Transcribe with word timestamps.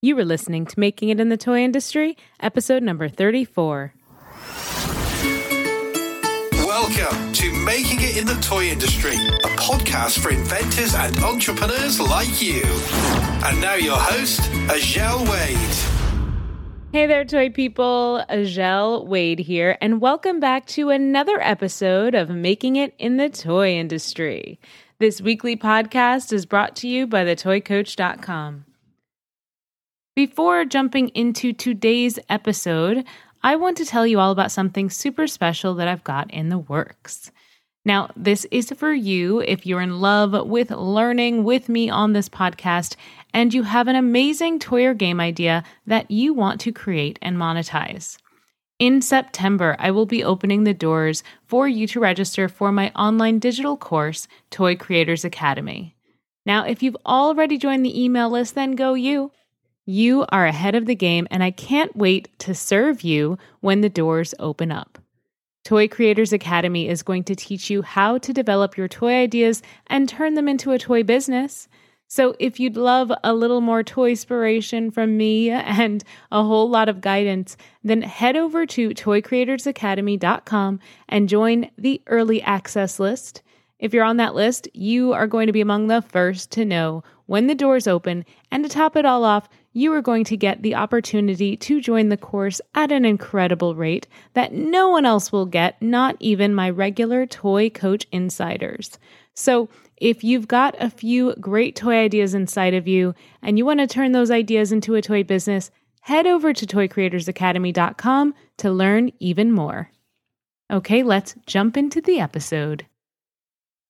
You 0.00 0.14
were 0.14 0.24
listening 0.24 0.64
to 0.66 0.78
Making 0.78 1.08
It 1.08 1.18
in 1.18 1.28
the 1.28 1.36
Toy 1.36 1.58
Industry, 1.58 2.16
episode 2.38 2.84
number 2.84 3.08
34. 3.08 3.92
Welcome 6.52 7.32
to 7.32 7.52
Making 7.64 8.02
It 8.02 8.16
in 8.16 8.24
the 8.24 8.38
Toy 8.40 8.66
Industry, 8.66 9.16
a 9.16 9.56
podcast 9.56 10.20
for 10.20 10.30
inventors 10.30 10.94
and 10.94 11.18
entrepreneurs 11.18 11.98
like 11.98 12.40
you. 12.40 12.62
And 13.44 13.60
now 13.60 13.74
your 13.74 13.96
host, 13.96 14.40
Azhelle 14.68 15.28
Wade. 15.28 15.58
Hey 16.92 17.08
there, 17.08 17.24
toy 17.24 17.50
people. 17.50 18.24
Azhelle 18.30 19.04
Wade 19.04 19.40
here, 19.40 19.76
and 19.80 20.00
welcome 20.00 20.38
back 20.38 20.66
to 20.68 20.90
another 20.90 21.40
episode 21.40 22.14
of 22.14 22.30
Making 22.30 22.76
It 22.76 22.94
in 23.00 23.16
the 23.16 23.28
Toy 23.28 23.72
Industry. 23.72 24.60
This 25.00 25.20
weekly 25.20 25.56
podcast 25.56 26.32
is 26.32 26.46
brought 26.46 26.76
to 26.76 26.86
you 26.86 27.08
by 27.08 27.24
thetoycoach.com. 27.24 28.64
Before 30.18 30.64
jumping 30.64 31.10
into 31.10 31.52
today's 31.52 32.18
episode, 32.28 33.04
I 33.44 33.54
want 33.54 33.76
to 33.76 33.84
tell 33.84 34.04
you 34.04 34.18
all 34.18 34.32
about 34.32 34.50
something 34.50 34.90
super 34.90 35.28
special 35.28 35.74
that 35.76 35.86
I've 35.86 36.02
got 36.02 36.28
in 36.32 36.48
the 36.48 36.58
works. 36.58 37.30
Now, 37.84 38.10
this 38.16 38.44
is 38.50 38.72
for 38.72 38.92
you 38.92 39.38
if 39.38 39.64
you're 39.64 39.80
in 39.80 40.00
love 40.00 40.32
with 40.48 40.72
learning 40.72 41.44
with 41.44 41.68
me 41.68 41.88
on 41.88 42.14
this 42.14 42.28
podcast 42.28 42.96
and 43.32 43.54
you 43.54 43.62
have 43.62 43.86
an 43.86 43.94
amazing 43.94 44.58
toy 44.58 44.86
or 44.86 44.92
game 44.92 45.20
idea 45.20 45.62
that 45.86 46.10
you 46.10 46.34
want 46.34 46.60
to 46.62 46.72
create 46.72 47.20
and 47.22 47.36
monetize. 47.36 48.18
In 48.80 49.00
September, 49.00 49.76
I 49.78 49.92
will 49.92 50.04
be 50.04 50.24
opening 50.24 50.64
the 50.64 50.74
doors 50.74 51.22
for 51.46 51.68
you 51.68 51.86
to 51.86 52.00
register 52.00 52.48
for 52.48 52.72
my 52.72 52.90
online 52.96 53.38
digital 53.38 53.76
course, 53.76 54.26
Toy 54.50 54.74
Creators 54.74 55.24
Academy. 55.24 55.94
Now, 56.44 56.64
if 56.64 56.82
you've 56.82 56.96
already 57.06 57.56
joined 57.56 57.86
the 57.86 58.02
email 58.02 58.28
list, 58.28 58.56
then 58.56 58.72
go 58.72 58.94
you. 58.94 59.30
You 59.90 60.26
are 60.28 60.44
ahead 60.44 60.74
of 60.74 60.84
the 60.84 60.94
game, 60.94 61.26
and 61.30 61.42
I 61.42 61.50
can't 61.50 61.96
wait 61.96 62.28
to 62.40 62.54
serve 62.54 63.00
you 63.00 63.38
when 63.60 63.80
the 63.80 63.88
doors 63.88 64.34
open 64.38 64.70
up. 64.70 64.98
Toy 65.64 65.88
Creators 65.88 66.30
Academy 66.30 66.90
is 66.90 67.02
going 67.02 67.24
to 67.24 67.34
teach 67.34 67.70
you 67.70 67.80
how 67.80 68.18
to 68.18 68.34
develop 68.34 68.76
your 68.76 68.86
toy 68.86 69.14
ideas 69.14 69.62
and 69.86 70.06
turn 70.06 70.34
them 70.34 70.46
into 70.46 70.72
a 70.72 70.78
toy 70.78 71.02
business. 71.04 71.68
So, 72.06 72.36
if 72.38 72.60
you'd 72.60 72.76
love 72.76 73.10
a 73.24 73.32
little 73.32 73.62
more 73.62 73.82
toy 73.82 74.10
inspiration 74.10 74.90
from 74.90 75.16
me 75.16 75.48
and 75.52 76.04
a 76.30 76.42
whole 76.42 76.68
lot 76.68 76.90
of 76.90 77.00
guidance, 77.00 77.56
then 77.82 78.02
head 78.02 78.36
over 78.36 78.66
to 78.66 78.90
toycreatorsacademy.com 78.90 80.80
and 81.08 81.28
join 81.30 81.70
the 81.78 82.02
early 82.08 82.42
access 82.42 83.00
list. 83.00 83.40
If 83.78 83.94
you're 83.94 84.04
on 84.04 84.18
that 84.18 84.34
list, 84.34 84.68
you 84.74 85.14
are 85.14 85.26
going 85.26 85.46
to 85.46 85.52
be 85.52 85.60
among 85.60 85.86
the 85.86 86.02
first 86.02 86.50
to 86.52 86.66
know 86.66 87.04
when 87.26 87.46
the 87.46 87.54
doors 87.54 87.86
open. 87.86 88.24
And 88.50 88.64
to 88.64 88.70
top 88.70 88.96
it 88.96 89.04
all 89.04 89.24
off, 89.24 89.48
you 89.72 89.92
are 89.92 90.02
going 90.02 90.24
to 90.24 90.36
get 90.36 90.62
the 90.62 90.74
opportunity 90.74 91.56
to 91.56 91.80
join 91.80 92.08
the 92.08 92.16
course 92.16 92.60
at 92.74 92.90
an 92.90 93.04
incredible 93.04 93.74
rate 93.74 94.06
that 94.34 94.52
no 94.52 94.88
one 94.88 95.04
else 95.04 95.30
will 95.30 95.46
get, 95.46 95.80
not 95.80 96.16
even 96.20 96.54
my 96.54 96.70
regular 96.70 97.26
Toy 97.26 97.70
Coach 97.70 98.06
insiders. 98.10 98.98
So, 99.34 99.68
if 99.96 100.22
you've 100.22 100.46
got 100.48 100.76
a 100.80 100.90
few 100.90 101.34
great 101.36 101.74
toy 101.74 101.96
ideas 101.96 102.32
inside 102.32 102.74
of 102.74 102.86
you 102.86 103.14
and 103.42 103.58
you 103.58 103.66
want 103.66 103.80
to 103.80 103.86
turn 103.86 104.12
those 104.12 104.30
ideas 104.30 104.70
into 104.70 104.94
a 104.94 105.02
toy 105.02 105.24
business, 105.24 105.70
head 106.02 106.26
over 106.26 106.52
to 106.52 106.66
toycreatorsacademy.com 106.66 108.34
to 108.58 108.70
learn 108.70 109.10
even 109.18 109.50
more. 109.50 109.90
Okay, 110.70 111.02
let's 111.02 111.34
jump 111.46 111.76
into 111.76 112.00
the 112.00 112.20
episode. 112.20 112.86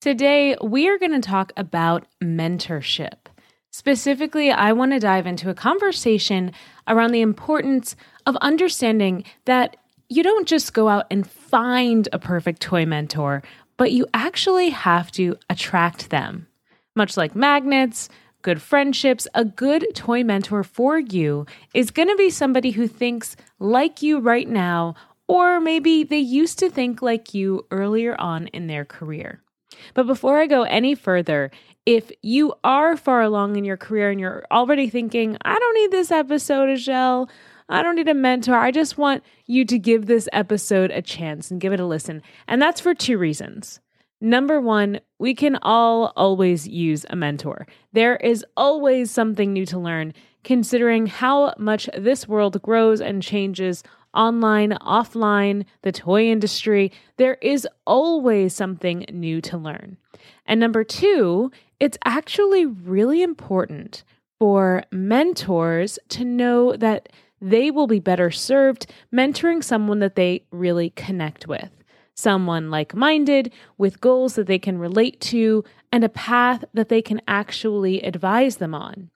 Today, 0.01 0.57
we 0.63 0.89
are 0.89 0.99
going 0.99 1.13
to 1.13 1.21
talk 1.21 1.53
about 1.57 2.07
mentorship. 2.23 3.27
Specifically, 3.71 4.51
I 4.51 4.73
want 4.73 4.93
to 4.93 4.99
dive 4.99 5.27
into 5.27 5.51
a 5.51 5.55
conversation 5.55 6.53
around 6.87 7.13
the 7.13 7.21
importance 7.21 7.97
of 8.27 8.37
understanding 8.37 9.25
that 9.45 9.77
you 10.09 10.23
don't 10.23 10.49
just 10.49 10.73
go 10.73 10.89
out 10.89 11.07
and 11.11 11.29
find 11.29 12.09
a 12.13 12.19
perfect 12.19 12.63
toy 12.63 12.87
mentor, 12.87 13.43
but 13.77 13.93
you 13.93 14.07
actually 14.15 14.71
have 14.71 15.13
to 15.13 15.37
attract 15.51 16.11
them. 16.11 16.47
Much 16.97 17.17
like 17.17 17.37
magnets, 17.37 18.09
good 18.43 18.63
friendships, 18.63 19.29
a 19.35 19.45
good 19.45 19.87
toy 19.95 20.25
mentor 20.25 20.65
for 20.65 20.99
you 20.99 21.45
is 21.75 21.91
going 21.91 22.09
to 22.09 22.17
be 22.17 22.31
somebody 22.31 22.71
who 22.71 22.89
thinks 22.89 23.37
like 23.59 24.03
you 24.03 24.19
right 24.19 24.49
now, 24.49 24.95
or 25.29 25.61
maybe 25.61 26.05
they 26.05 26.19
used 26.19 26.59
to 26.59 26.71
think 26.71 27.03
like 27.03 27.35
you 27.35 27.67
earlier 27.71 28.19
on 28.19 28.47
in 28.49 28.67
their 28.67 28.87
career. 28.87 29.43
But 29.95 30.07
before 30.07 30.41
I 30.41 30.47
go 30.47 30.63
any 30.63 30.95
further, 30.95 31.51
if 31.87 32.11
you 32.23 32.55
are 32.65 32.97
far 32.97 33.23
along 33.23 33.57
in 33.57 33.65
your 33.65 33.77
career 33.77 34.11
and 34.11 34.21
you're 34.21 34.45
already 34.51 34.89
thinking, 34.89 35.37
I 35.43 35.59
don't 35.59 35.75
need 35.75 35.91
this 35.91 36.11
episode, 36.11 36.69
Azhelle, 36.69 37.29
I 37.69 37.83
don't 37.83 37.97
need 37.97 38.09
a 38.09 38.15
mentor, 38.15 38.57
I 38.57 38.71
just 38.71 38.99
want 38.99 39.23
you 39.47 39.65
to 39.67 39.79
give 39.79 40.07
this 40.07 40.29
episode 40.33 40.91
a 40.91 41.03
chance 41.03 41.51
and 41.51 41.61
give 41.61 41.73
it 41.73 41.81
a 41.81 41.87
listen. 41.87 42.23
And 42.47 42.61
that's 42.61 42.81
for 42.81 42.95
two 42.95 43.19
reasons. 43.19 43.81
Number 44.21 44.61
one, 44.61 45.01
we 45.19 45.35
can 45.35 45.59
all 45.63 46.13
always 46.17 46.67
use 46.67 47.07
a 47.09 47.17
mentor. 47.17 47.67
There 47.93 48.17
is 48.17 48.45
always 48.57 49.11
something 49.11 49.53
new 49.53 49.65
to 49.67 49.79
learn, 49.79 50.13
considering 50.43 51.07
how 51.07 51.55
much 51.57 51.89
this 51.97 52.27
world 52.27 52.61
grows 52.63 53.01
and 53.01 53.23
changes 53.23 53.85
online, 54.15 54.73
offline, 54.81 55.65
the 55.83 55.93
toy 55.93 56.27
industry. 56.27 56.93
There 57.17 57.39
is 57.43 57.67
always 57.87 58.55
something 58.55 59.05
new 59.13 59.41
to 59.43 59.57
learn. 59.57 59.97
And 60.47 60.59
number 60.61 60.85
two, 60.85 61.51
it's 61.81 61.99
actually 62.05 62.67
really 62.67 63.23
important 63.23 64.05
for 64.39 64.85
mentors 64.91 65.99
to 66.09 66.25
know 66.25 66.77
that 66.77 67.09
they 67.41 67.71
will 67.71 67.87
be 67.87 68.01
better 68.01 68.31
served 68.31 68.87
mentoring 69.15 69.63
someone 69.63 70.01
that 70.01 70.17
they 70.17 70.45
really 70.51 70.91
connect 70.91 71.47
with. 71.47 71.71
Someone 72.15 72.71
like 72.71 72.95
minded 72.95 73.53
with 73.77 74.01
goals 74.01 74.35
that 74.35 74.49
they 74.49 74.59
can 74.59 74.79
relate 74.79 75.21
to 75.21 75.63
and 75.93 76.03
a 76.03 76.09
path 76.09 76.65
that 76.75 76.89
they 76.89 77.01
can 77.01 77.21
actually 77.29 78.03
advise 78.03 78.57
them 78.57 78.75
on. 78.75 79.11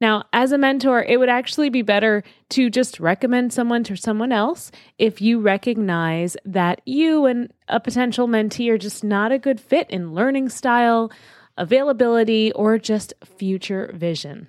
Now, 0.00 0.24
as 0.32 0.50
a 0.50 0.58
mentor, 0.58 1.02
it 1.02 1.18
would 1.18 1.28
actually 1.28 1.68
be 1.68 1.82
better 1.82 2.24
to 2.50 2.70
just 2.70 3.00
recommend 3.00 3.52
someone 3.52 3.84
to 3.84 3.96
someone 3.96 4.32
else 4.32 4.72
if 4.98 5.20
you 5.20 5.40
recognize 5.40 6.38
that 6.44 6.80
you 6.86 7.26
and 7.26 7.52
a 7.68 7.80
potential 7.80 8.26
mentee 8.26 8.70
are 8.70 8.78
just 8.78 9.04
not 9.04 9.30
a 9.30 9.38
good 9.38 9.60
fit 9.60 9.90
in 9.90 10.14
learning 10.14 10.48
style, 10.48 11.12
availability, 11.58 12.50
or 12.52 12.78
just 12.78 13.12
future 13.24 13.90
vision. 13.94 14.48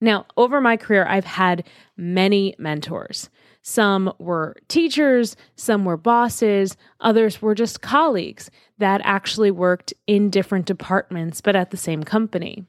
Now, 0.00 0.24
over 0.38 0.62
my 0.62 0.78
career, 0.78 1.04
I've 1.06 1.26
had 1.26 1.66
many 1.98 2.54
mentors. 2.58 3.28
Some 3.60 4.10
were 4.18 4.56
teachers, 4.68 5.36
some 5.54 5.84
were 5.84 5.98
bosses, 5.98 6.78
others 7.00 7.42
were 7.42 7.54
just 7.54 7.82
colleagues 7.82 8.50
that 8.78 9.02
actually 9.04 9.50
worked 9.50 9.92
in 10.06 10.30
different 10.30 10.64
departments, 10.64 11.42
but 11.42 11.54
at 11.54 11.70
the 11.70 11.76
same 11.76 12.02
company. 12.02 12.64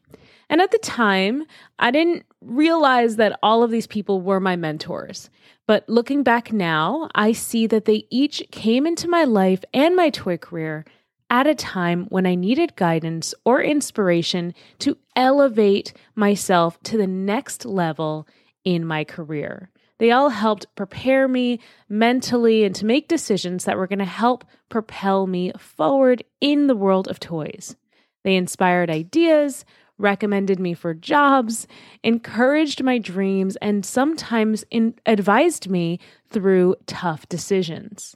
And 0.52 0.60
at 0.60 0.72
the 0.72 0.80
time, 0.80 1.46
I 1.80 1.92
didn't 1.92 2.26
realize 2.42 3.16
that 3.16 3.40
all 3.42 3.64
of 3.64 3.72
these 3.72 3.88
people 3.88 4.20
were 4.20 4.42
my 4.42 4.58
mentors. 4.58 5.30
But 5.66 5.88
looking 5.88 6.24
back 6.24 6.52
now, 6.52 7.10
I 7.16 7.32
see 7.32 7.68
that 7.68 7.86
they 7.86 8.06
each 8.10 8.44
came 8.52 8.86
into 8.86 9.08
my 9.08 9.24
life 9.24 9.64
and 9.74 9.96
my 9.96 10.10
toy 10.10 10.38
career 10.38 10.84
at 11.30 11.48
a 11.48 11.56
time 11.56 12.06
when 12.10 12.26
I 12.26 12.36
needed 12.36 12.76
guidance 12.76 13.34
or 13.46 13.64
inspiration 13.64 14.54
to 14.80 14.98
elevate 15.16 15.94
myself 16.16 16.78
to 16.84 16.98
the 16.98 17.08
next 17.08 17.64
level 17.66 18.28
in 18.66 18.86
my 18.86 19.06
career. 19.06 19.72
They 20.00 20.12
all 20.12 20.30
helped 20.30 20.76
prepare 20.76 21.30
me 21.30 21.62
mentally 21.88 22.66
and 22.66 22.76
to 22.76 22.86
make 22.86 23.08
decisions 23.08 23.64
that 23.64 23.78
were 23.78 23.88
going 23.88 24.00
to 24.00 24.06
help 24.06 24.44
propel 24.68 25.28
me 25.28 25.54
forward 25.58 26.26
in 26.42 26.68
the 26.68 26.76
world 26.76 27.08
of 27.08 27.22
toys. 27.22 27.78
They 28.24 28.36
inspired 28.36 28.90
ideas, 28.90 29.64
recommended 30.02 30.60
me 30.60 30.74
for 30.74 30.94
jobs, 30.94 31.68
encouraged 32.04 32.84
my 32.84 32.98
dreams, 32.98 33.56
and 33.58 33.86
sometimes 33.86 34.64
in- 34.72 34.96
advised 35.06 35.70
me 35.70 36.00
through 36.30 36.76
tough 36.88 37.28
decisions. 37.30 38.16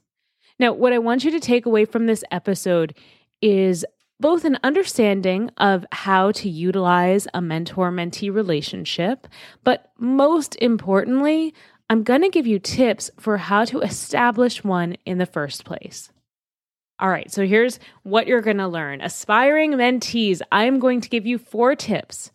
Now, 0.60 0.74
what 0.74 0.94
I 0.94 1.00
want 1.00 1.24
you 1.24 1.32
to 1.32 1.40
take 1.40 1.66
away 1.66 1.86
from 1.86 2.06
this 2.06 2.24
episode 2.32 2.96
is 3.42 3.86
both 4.20 4.46
an 4.46 4.58
understanding 4.64 5.52
of 5.58 5.86
how 5.92 6.32
to 6.32 6.50
utilize 6.50 7.28
a 7.34 7.42
mentor 7.42 7.92
mentee 7.92 8.34
relationship, 8.34 9.28
but 9.64 9.92
most 10.00 10.56
importantly, 10.62 11.54
I'm 11.90 12.04
going 12.04 12.22
to 12.22 12.30
give 12.30 12.48
you 12.48 12.58
tips 12.58 13.12
for 13.20 13.38
how 13.38 13.66
to 13.66 13.82
establish 13.82 14.64
one 14.64 14.96
in 15.06 15.18
the 15.18 15.26
first 15.26 15.66
place. 15.66 16.10
All 17.00 17.10
right, 17.10 17.30
so 17.30 17.46
here's 17.46 17.80
what 18.04 18.26
you're 18.26 18.42
going 18.42 18.58
to 18.58 18.68
learn. 18.68 19.02
Aspiring 19.02 19.74
mentees, 19.74 20.42
I'm 20.52 20.80
going 20.80 21.02
to 21.02 21.10
give 21.10 21.26
you 21.26 21.38
four 21.38 21.76
tips. 21.76 22.32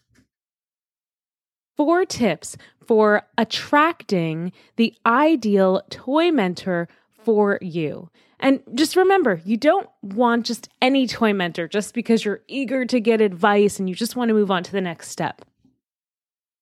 Four 1.76 2.04
tips 2.04 2.58
for 2.86 3.22
attracting 3.38 4.52
the 4.76 4.94
ideal 5.06 5.82
toy 5.88 6.30
mentor 6.30 6.88
for 7.24 7.58
you. 7.62 8.10
And 8.38 8.60
just 8.74 8.96
remember, 8.96 9.40
you 9.44 9.56
don't 9.56 9.88
want 10.02 10.46
just 10.46 10.68
any 10.82 11.06
toy 11.06 11.32
mentor 11.32 11.68
just 11.68 11.94
because 11.94 12.24
you're 12.24 12.40
eager 12.48 12.84
to 12.84 13.00
get 13.00 13.20
advice 13.20 13.78
and 13.78 13.88
you 13.88 13.94
just 13.94 14.16
want 14.16 14.28
to 14.28 14.34
move 14.34 14.50
on 14.50 14.62
to 14.62 14.72
the 14.72 14.80
next 14.80 15.08
step. 15.08 15.42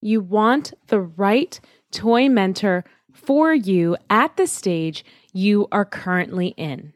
You 0.00 0.20
want 0.20 0.72
the 0.86 1.00
right 1.00 1.58
toy 1.90 2.28
mentor 2.28 2.84
for 3.12 3.52
you 3.52 3.96
at 4.08 4.36
the 4.36 4.46
stage 4.46 5.04
you 5.32 5.66
are 5.72 5.84
currently 5.84 6.48
in. 6.56 6.92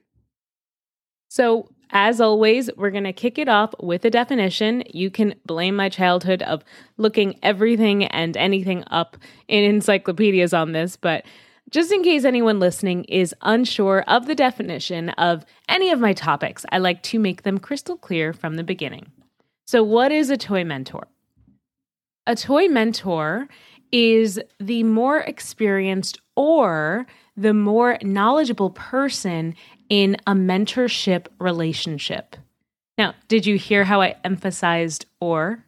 So, 1.33 1.71
as 1.93 2.21
always, 2.21 2.69
we're 2.77 2.91
going 2.91 3.05
to 3.05 3.13
kick 3.15 3.39
it 3.39 3.49
off 3.49 3.73
with 3.81 4.05
a 4.05 4.11
definition. 4.11 4.83
You 4.93 5.11
can 5.11 5.35
blame 5.47 5.75
my 5.75 5.89
childhood 5.89 6.43
of 6.43 6.63
looking 6.99 7.39
everything 7.43 8.05
and 8.05 8.37
anything 8.37 8.85
up 8.91 9.17
in 9.49 9.65
encyclopedias 9.65 10.53
on 10.53 10.73
this, 10.73 10.99
but 10.99 11.25
just 11.71 11.91
in 11.91 12.03
case 12.03 12.27
anyone 12.27 12.61
listening 12.61 13.05
is 13.05 13.35
unsure 13.41 14.05
of 14.09 14.27
the 14.27 14.35
definition 14.35 15.09
of 15.11 15.47
any 15.71 15.89
of 15.89 16.01
my 16.01 16.13
topics, 16.13 16.67
I 16.71 16.77
like 16.77 17.03
to 17.05 17.19
make 17.19 17.45
them 17.45 17.57
crystal 17.57 17.97
clear 17.97 18.35
from 18.35 18.57
the 18.57 18.63
beginning. 18.63 19.11
So, 19.67 19.83
what 19.83 20.13
is 20.13 20.29
a 20.29 20.37
toy 20.37 20.65
mentor? 20.65 21.09
A 22.27 22.37
toy 22.37 22.69
mentor 22.69 23.49
is 23.91 24.39
the 24.61 24.83
more 24.83 25.21
experienced 25.21 26.21
or 26.37 27.07
the 27.37 27.55
more 27.55 27.99
knowledgeable 28.03 28.71
person 28.71 29.55
in 29.93 30.17
a 30.27 30.33
mentorship 30.33 31.27
relationship. 31.39 32.35
Now, 32.97 33.15
did 33.29 33.45
you 33.45 33.59
hear 33.59 33.85
how 33.85 34.01
I 34.01 34.17
emphasized 34.25 35.05
or? 35.21 35.67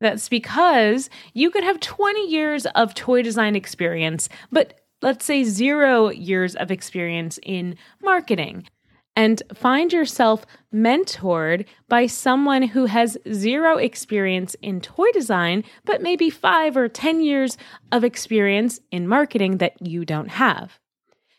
That's 0.00 0.28
because 0.28 1.08
you 1.32 1.48
could 1.52 1.62
have 1.62 1.78
20 1.78 2.26
years 2.26 2.66
of 2.66 2.92
toy 2.92 3.22
design 3.22 3.54
experience, 3.54 4.28
but 4.50 4.80
let's 5.00 5.24
say 5.24 5.44
zero 5.44 6.10
years 6.10 6.56
of 6.56 6.72
experience 6.72 7.38
in 7.44 7.76
marketing, 8.02 8.66
and 9.14 9.40
find 9.54 9.92
yourself 9.92 10.44
mentored 10.74 11.64
by 11.88 12.08
someone 12.08 12.62
who 12.62 12.86
has 12.86 13.16
zero 13.32 13.78
experience 13.78 14.56
in 14.60 14.80
toy 14.80 15.12
design, 15.12 15.62
but 15.84 16.02
maybe 16.02 16.30
five 16.30 16.76
or 16.76 16.88
10 16.88 17.20
years 17.20 17.56
of 17.92 18.02
experience 18.02 18.80
in 18.90 19.06
marketing 19.06 19.58
that 19.58 19.80
you 19.80 20.04
don't 20.04 20.30
have. 20.30 20.80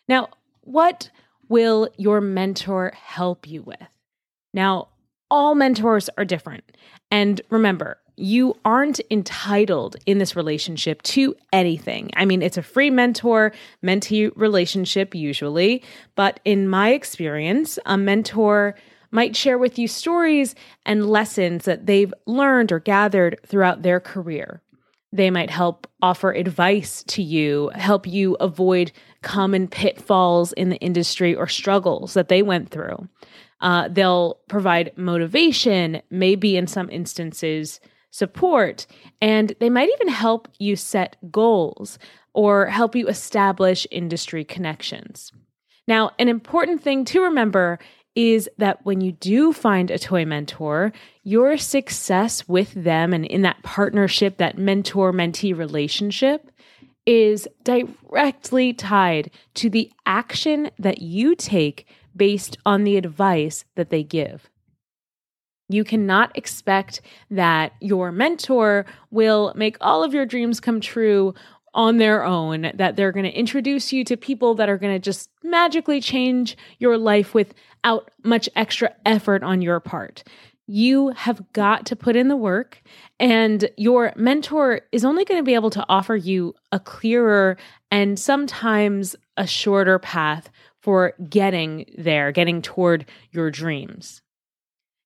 Now, 0.08 0.30
what 0.62 1.10
will 1.50 1.90
your 1.98 2.22
mentor 2.22 2.94
help 2.96 3.48
you 3.48 3.62
with? 3.62 3.78
Now, 4.54 4.90
all 5.30 5.56
mentors 5.56 6.10
are 6.18 6.26
different. 6.26 6.64
And 7.10 7.42
remember, 7.50 7.98
you 8.16 8.56
aren't 8.64 9.00
entitled 9.10 9.96
in 10.06 10.20
this 10.20 10.36
relationship 10.36 11.02
to 11.04 11.36
anything. 11.52 12.12
I 12.16 12.26
mean, 12.26 12.42
it's 12.42 12.58
a 12.58 12.64
free 12.64 12.90
mentor 12.90 13.54
mentee 13.84 14.32
relationship 14.36 15.16
usually, 15.16 15.84
but 16.16 16.40
in 16.46 16.68
my 16.68 16.90
experience, 16.90 17.80
a 17.86 17.98
mentor 17.98 18.76
might 19.12 19.36
share 19.36 19.60
with 19.60 19.78
you 19.78 19.88
stories 19.88 20.56
and 20.88 21.08
lessons 21.08 21.66
that 21.66 21.86
they've 21.86 22.14
learned 22.26 22.72
or 22.72 22.80
gathered 22.80 23.40
throughout 23.46 23.84
their 23.84 24.00
career. 24.00 24.63
They 25.14 25.30
might 25.30 25.52
help 25.52 25.86
offer 26.02 26.32
advice 26.32 27.04
to 27.04 27.22
you, 27.22 27.70
help 27.76 28.08
you 28.08 28.34
avoid 28.40 28.92
common 29.22 29.68
pitfalls 29.68 30.54
in 30.54 30.70
the 30.70 30.78
industry 30.78 31.36
or 31.36 31.48
struggles 31.48 32.16
that 32.16 32.30
they 32.30 32.42
went 32.42 32.72
through. 32.72 33.08
Uh, 33.62 33.90
they'll 33.90 34.40
provide 34.50 34.92
motivation, 34.98 36.02
maybe 36.10 36.58
in 36.58 36.66
some 36.66 36.90
instances, 36.90 37.80
support, 38.10 38.88
and 39.22 39.54
they 39.60 39.70
might 39.70 39.90
even 39.94 40.08
help 40.08 40.48
you 40.58 40.76
set 40.76 41.16
goals 41.32 42.00
or 42.34 42.66
help 42.66 42.96
you 42.96 43.08
establish 43.08 43.86
industry 43.92 44.44
connections. 44.44 45.32
Now, 45.88 46.12
an 46.18 46.28
important 46.28 46.82
thing 46.82 47.06
to 47.06 47.22
remember 47.22 47.78
is 48.16 48.50
that 48.58 48.86
when 48.86 49.02
you 49.02 49.12
do 49.12 49.54
find 49.54 49.90
a 49.90 49.98
toy 49.98 50.26
mentor, 50.26 50.94
your 51.24 51.58
success 51.58 52.48
with 52.48 52.74
them 52.74 53.14
and 53.14 53.26
in 53.26 53.42
that 53.42 53.62
partnership, 53.64 54.38
that 54.38 54.58
mentor 54.58 55.12
mentee 55.12 55.58
relationship, 55.58 56.52
is 57.06 57.48
directly 57.64 58.74
tied 58.74 59.30
to 59.56 59.70
the 59.70 59.92
action 60.06 60.70
that 60.80 61.02
you 61.02 61.36
take 61.36 61.86
based 62.16 62.58
on 62.66 62.84
the 62.84 62.98
advice 62.98 63.66
that 63.76 63.90
they 63.90 64.04
give. 64.04 64.50
You 65.70 65.84
cannot 65.84 66.38
expect 66.38 67.02
that 67.32 67.74
your 67.80 68.12
mentor 68.12 68.86
will 69.12 69.54
make 69.56 69.78
all 69.82 70.04
of 70.04 70.14
your 70.14 70.26
dreams 70.26 70.60
come 70.60 70.80
true 70.80 71.34
on 71.74 71.98
their 71.98 72.24
own, 72.24 72.72
that 72.76 72.96
they're 72.96 73.12
going 73.12 73.26
to 73.26 73.32
introduce 73.32 73.92
you 73.92 74.04
to 74.06 74.16
people 74.16 74.56
that 74.56 74.70
are 74.70 74.78
going 74.78 74.94
to 74.94 75.00
just 75.00 75.30
magically 75.44 76.00
change 76.00 76.56
your 76.80 76.98
life 76.98 77.34
without 77.34 78.12
much 78.24 78.48
extra 78.56 78.94
effort 79.06 79.44
on 79.44 79.62
your 79.62 79.80
part. 79.80 80.24
You 80.68 81.10
have 81.10 81.52
got 81.52 81.86
to 81.88 81.96
put 81.96 82.16
in 82.16 82.30
the 82.30 82.38
work, 82.38 82.82
and 83.20 83.70
your 83.76 84.14
mentor 84.16 84.82
is 84.92 85.04
only 85.04 85.26
going 85.26 85.40
to 85.40 85.46
be 85.46 85.56
able 85.56 85.72
to 85.72 85.86
offer 85.90 86.16
you 86.16 86.56
a 86.72 86.80
clearer 86.80 87.58
and 87.92 88.18
sometimes 88.18 89.16
a 89.36 89.46
shorter 89.46 90.00
path 90.00 90.50
for 90.82 91.14
getting 91.30 91.86
there, 91.98 92.32
getting 92.32 92.62
toward 92.62 93.06
your 93.32 93.52
dreams. 93.52 94.22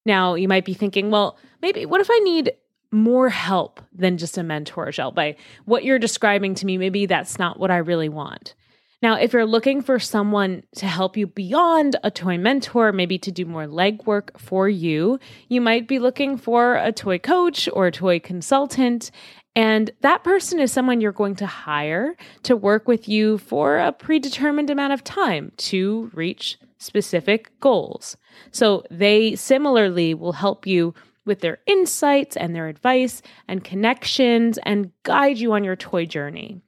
Now, 0.05 0.35
you 0.35 0.47
might 0.47 0.65
be 0.65 0.73
thinking, 0.73 1.11
well, 1.11 1.37
maybe 1.61 1.85
what 1.85 2.01
if 2.01 2.09
I 2.11 2.19
need 2.19 2.51
more 2.97 3.29
help 3.29 3.81
than 3.93 4.17
just 4.17 4.37
a 4.37 4.43
mentor, 4.43 4.87
Azhelle? 4.87 5.13
By 5.13 5.35
what 5.65 5.83
you're 5.83 5.99
describing 5.99 6.55
to 6.55 6.65
me, 6.65 6.77
maybe 6.77 7.05
that's 7.05 7.39
not 7.39 7.59
what 7.59 7.71
I 7.71 7.77
really 7.77 8.09
want. 8.09 8.55
Now, 9.01 9.15
if 9.15 9.31
you're 9.31 9.45
looking 9.45 9.81
for 9.83 9.99
someone 9.99 10.63
to 10.77 10.87
help 10.87 11.17
you 11.17 11.27
beyond 11.27 11.95
a 12.03 12.09
toy 12.09 12.39
mentor, 12.39 12.91
maybe 12.91 13.19
to 13.19 13.31
do 13.31 13.45
more 13.45 13.67
legwork 13.67 14.39
for 14.39 14.67
you, 14.67 15.19
you 15.49 15.61
might 15.61 15.87
be 15.87 15.99
looking 15.99 16.35
for 16.35 16.75
a 16.75 16.91
toy 16.91 17.19
coach 17.19 17.69
or 17.71 17.87
a 17.87 17.91
toy 17.91 18.19
consultant. 18.19 19.11
And 19.55 19.91
that 20.01 20.23
person 20.23 20.59
is 20.59 20.71
someone 20.71 20.99
you're 20.99 21.11
going 21.11 21.35
to 21.35 21.45
hire 21.45 22.15
to 22.43 22.55
work 22.55 22.87
with 22.87 23.07
you 23.07 23.37
for 23.37 23.77
a 23.77 23.91
predetermined 23.91 24.71
amount 24.71 24.93
of 24.93 25.03
time 25.03 25.51
to 25.57 26.09
reach 26.13 26.57
specific 26.79 27.51
goals. 27.59 28.17
So 28.51 28.83
they 28.89 29.35
similarly 29.35 30.13
will 30.15 30.33
help 30.33 30.65
you 30.65 30.95
with 31.27 31.41
their 31.41 31.59
insights 31.67 32.35
and 32.35 32.55
their 32.55 32.67
advice 32.67 33.21
and 33.47 33.63
connections 33.63 34.57
and 34.63 34.91
guide 35.03 35.37
you 35.37 35.53
on 35.53 35.63
your 35.63 35.75
toy 35.75 36.05
journey. 36.05 36.61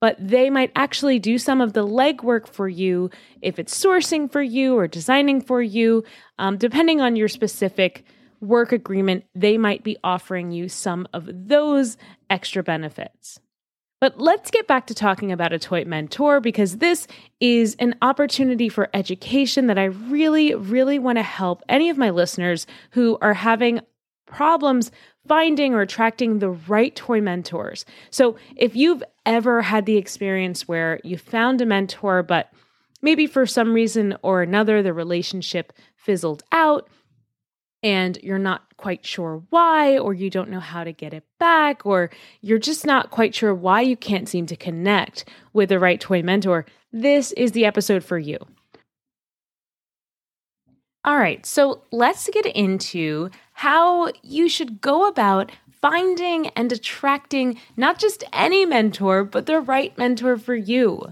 But 0.00 0.16
they 0.18 0.50
might 0.50 0.72
actually 0.76 1.18
do 1.18 1.38
some 1.38 1.60
of 1.60 1.72
the 1.72 1.86
legwork 1.86 2.46
for 2.46 2.68
you 2.68 3.10
if 3.42 3.58
it's 3.58 3.78
sourcing 3.78 4.30
for 4.30 4.42
you 4.42 4.76
or 4.76 4.86
designing 4.86 5.40
for 5.40 5.62
you, 5.62 6.04
um, 6.38 6.56
depending 6.56 7.00
on 7.00 7.16
your 7.16 7.28
specific 7.28 8.04
work 8.40 8.72
agreement, 8.72 9.24
they 9.34 9.56
might 9.56 9.82
be 9.82 9.96
offering 10.04 10.50
you 10.50 10.68
some 10.68 11.08
of 11.12 11.28
those 11.32 11.96
extra 12.28 12.62
benefits. 12.62 13.40
But 14.00 14.20
let's 14.20 14.50
get 14.50 14.66
back 14.66 14.88
to 14.88 14.94
talking 14.94 15.32
about 15.32 15.54
a 15.54 15.58
toy 15.58 15.84
mentor 15.86 16.38
because 16.38 16.76
this 16.76 17.06
is 17.40 17.74
an 17.78 17.94
opportunity 18.02 18.68
for 18.68 18.90
education 18.92 19.68
that 19.68 19.78
I 19.78 19.84
really, 19.84 20.54
really 20.54 20.98
want 20.98 21.16
to 21.16 21.22
help 21.22 21.62
any 21.70 21.88
of 21.88 21.96
my 21.96 22.10
listeners 22.10 22.66
who 22.90 23.16
are 23.22 23.32
having 23.32 23.80
problems 24.26 24.90
finding 25.26 25.74
or 25.74 25.80
attracting 25.80 26.38
the 26.38 26.50
right 26.50 26.94
toy 26.94 27.20
mentors. 27.20 27.84
So 28.10 28.36
if 28.56 28.76
you've 28.76 29.02
ever 29.24 29.62
had 29.62 29.86
the 29.86 29.96
experience 29.96 30.68
where 30.68 31.00
you 31.02 31.16
found 31.16 31.60
a 31.60 31.66
mentor, 31.66 32.22
but 32.22 32.50
maybe 33.00 33.26
for 33.26 33.46
some 33.46 33.72
reason 33.72 34.16
or 34.22 34.42
another, 34.42 34.82
the 34.82 34.92
relationship 34.92 35.72
fizzled 35.96 36.42
out, 36.52 36.88
and 37.82 38.18
you're 38.22 38.38
not 38.38 38.62
quite 38.78 39.04
sure 39.04 39.42
why, 39.50 39.98
or 39.98 40.14
you 40.14 40.30
don't 40.30 40.48
know 40.48 40.60
how 40.60 40.84
to 40.84 40.92
get 40.92 41.12
it 41.12 41.24
back, 41.38 41.84
or 41.84 42.10
you're 42.40 42.58
just 42.58 42.86
not 42.86 43.10
quite 43.10 43.34
sure 43.34 43.54
why 43.54 43.82
you 43.82 43.96
can't 43.96 44.28
seem 44.28 44.46
to 44.46 44.56
connect 44.56 45.26
with 45.52 45.68
the 45.68 45.78
right 45.78 46.00
toy 46.00 46.22
mentor, 46.22 46.64
this 46.92 47.32
is 47.32 47.52
the 47.52 47.66
episode 47.66 48.02
for 48.02 48.18
you. 48.18 48.38
All 51.04 51.18
right, 51.18 51.44
so 51.44 51.82
let's 51.92 52.30
get 52.30 52.46
into 52.46 53.28
how 53.52 54.10
you 54.22 54.48
should 54.48 54.80
go 54.80 55.06
about 55.06 55.52
finding 55.82 56.48
and 56.56 56.72
attracting 56.72 57.60
not 57.76 57.98
just 57.98 58.24
any 58.32 58.64
mentor, 58.64 59.22
but 59.22 59.44
the 59.44 59.60
right 59.60 59.96
mentor 59.98 60.38
for 60.38 60.54
you. 60.54 61.02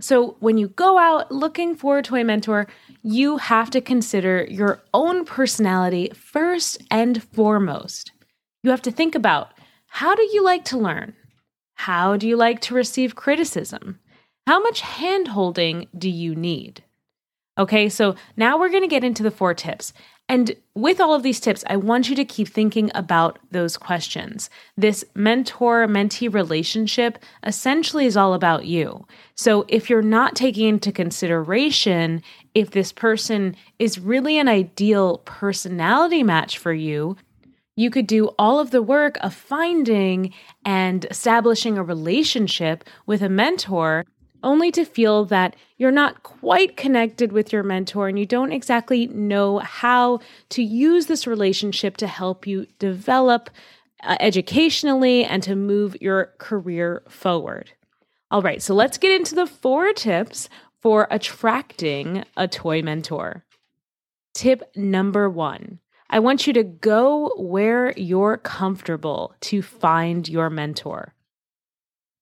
So, 0.00 0.36
when 0.40 0.56
you 0.56 0.68
go 0.68 0.96
out 0.96 1.30
looking 1.30 1.76
for 1.76 1.98
a 1.98 2.02
toy 2.02 2.24
mentor, 2.24 2.66
you 3.02 3.36
have 3.36 3.68
to 3.70 3.82
consider 3.82 4.46
your 4.48 4.80
own 4.94 5.26
personality 5.26 6.10
first 6.14 6.82
and 6.90 7.22
foremost. 7.22 8.12
You 8.62 8.70
have 8.70 8.80
to 8.82 8.90
think 8.90 9.14
about 9.14 9.52
how 9.88 10.14
do 10.14 10.22
you 10.32 10.42
like 10.42 10.64
to 10.66 10.78
learn? 10.78 11.14
How 11.74 12.16
do 12.16 12.26
you 12.26 12.38
like 12.38 12.60
to 12.62 12.74
receive 12.74 13.14
criticism? 13.14 14.00
How 14.46 14.62
much 14.62 14.80
hand 14.80 15.28
holding 15.28 15.88
do 15.96 16.08
you 16.08 16.34
need? 16.34 16.84
Okay, 17.58 17.88
so 17.88 18.14
now 18.36 18.58
we're 18.58 18.70
going 18.70 18.82
to 18.82 18.88
get 18.88 19.04
into 19.04 19.22
the 19.22 19.30
four 19.30 19.54
tips. 19.54 19.92
And 20.28 20.54
with 20.76 21.00
all 21.00 21.12
of 21.12 21.24
these 21.24 21.40
tips, 21.40 21.64
I 21.66 21.76
want 21.76 22.08
you 22.08 22.14
to 22.14 22.24
keep 22.24 22.46
thinking 22.46 22.92
about 22.94 23.40
those 23.50 23.76
questions. 23.76 24.48
This 24.76 25.04
mentor 25.14 25.88
mentee 25.88 26.32
relationship 26.32 27.18
essentially 27.44 28.06
is 28.06 28.16
all 28.16 28.32
about 28.32 28.64
you. 28.64 29.04
So 29.34 29.64
if 29.66 29.90
you're 29.90 30.02
not 30.02 30.36
taking 30.36 30.68
into 30.68 30.92
consideration 30.92 32.22
if 32.54 32.70
this 32.70 32.92
person 32.92 33.56
is 33.80 33.98
really 33.98 34.38
an 34.38 34.46
ideal 34.46 35.18
personality 35.24 36.22
match 36.22 36.58
for 36.58 36.72
you, 36.72 37.16
You 37.80 37.88
could 37.88 38.06
do 38.06 38.26
all 38.38 38.60
of 38.60 38.72
the 38.72 38.82
work 38.82 39.16
of 39.22 39.32
finding 39.32 40.34
and 40.66 41.06
establishing 41.06 41.78
a 41.78 41.82
relationship 41.82 42.84
with 43.06 43.22
a 43.22 43.30
mentor 43.30 44.04
only 44.42 44.70
to 44.72 44.84
feel 44.84 45.24
that 45.26 45.56
you're 45.76 45.90
not 45.90 46.22
quite 46.22 46.76
connected 46.76 47.32
with 47.32 47.52
your 47.52 47.62
mentor 47.62 48.08
and 48.08 48.18
you 48.18 48.26
don't 48.26 48.52
exactly 48.52 49.06
know 49.08 49.58
how 49.58 50.20
to 50.50 50.62
use 50.62 51.06
this 51.06 51.26
relationship 51.26 51.96
to 51.98 52.06
help 52.06 52.46
you 52.46 52.66
develop 52.78 53.50
uh, 54.02 54.16
educationally 54.20 55.24
and 55.24 55.42
to 55.42 55.54
move 55.54 55.96
your 56.00 56.32
career 56.38 57.02
forward. 57.08 57.72
All 58.30 58.42
right, 58.42 58.62
so 58.62 58.74
let's 58.74 58.98
get 58.98 59.12
into 59.12 59.34
the 59.34 59.46
four 59.46 59.92
tips 59.92 60.48
for 60.80 61.06
attracting 61.10 62.24
a 62.36 62.48
toy 62.48 62.80
mentor. 62.82 63.44
Tip 64.34 64.70
number 64.76 65.28
one 65.28 65.80
I 66.12 66.18
want 66.18 66.46
you 66.46 66.52
to 66.54 66.64
go 66.64 67.32
where 67.36 67.92
you're 67.96 68.36
comfortable 68.36 69.34
to 69.42 69.62
find 69.62 70.28
your 70.28 70.50
mentor. 70.50 71.14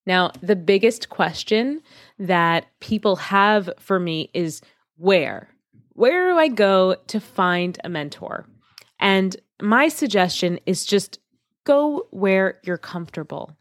Now, 0.09 0.33
the 0.41 0.57
biggest 0.57 1.11
question 1.11 1.83
that 2.19 2.65
people 2.81 3.17
have 3.17 3.69
for 3.79 4.01
me 4.01 4.31
is 4.33 4.63
where? 4.97 5.51
Where 5.93 6.31
do 6.31 6.39
I 6.39 6.49
go 6.49 6.97
to 7.09 7.21
find 7.21 7.79
a 7.85 7.91
mentor? 7.91 8.47
And 8.99 9.37
my 9.61 9.89
suggestion 9.89 10.61
is 10.65 10.87
just 10.87 11.19
go 11.65 12.07
where 12.11 12.59
you're 12.63 12.79
comfortable. 12.79 13.55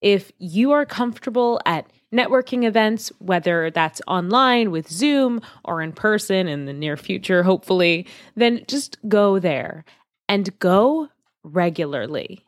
If 0.00 0.32
you 0.38 0.72
are 0.72 0.86
comfortable 0.86 1.60
at 1.66 1.92
networking 2.10 2.64
events, 2.64 3.12
whether 3.18 3.70
that's 3.70 4.00
online 4.06 4.70
with 4.70 4.90
Zoom 4.90 5.42
or 5.62 5.82
in 5.82 5.92
person 5.92 6.48
in 6.48 6.64
the 6.64 6.72
near 6.72 6.96
future, 6.96 7.42
hopefully, 7.42 8.06
then 8.34 8.64
just 8.66 8.96
go 9.08 9.38
there 9.38 9.84
and 10.26 10.58
go 10.58 11.08
regularly. 11.44 12.46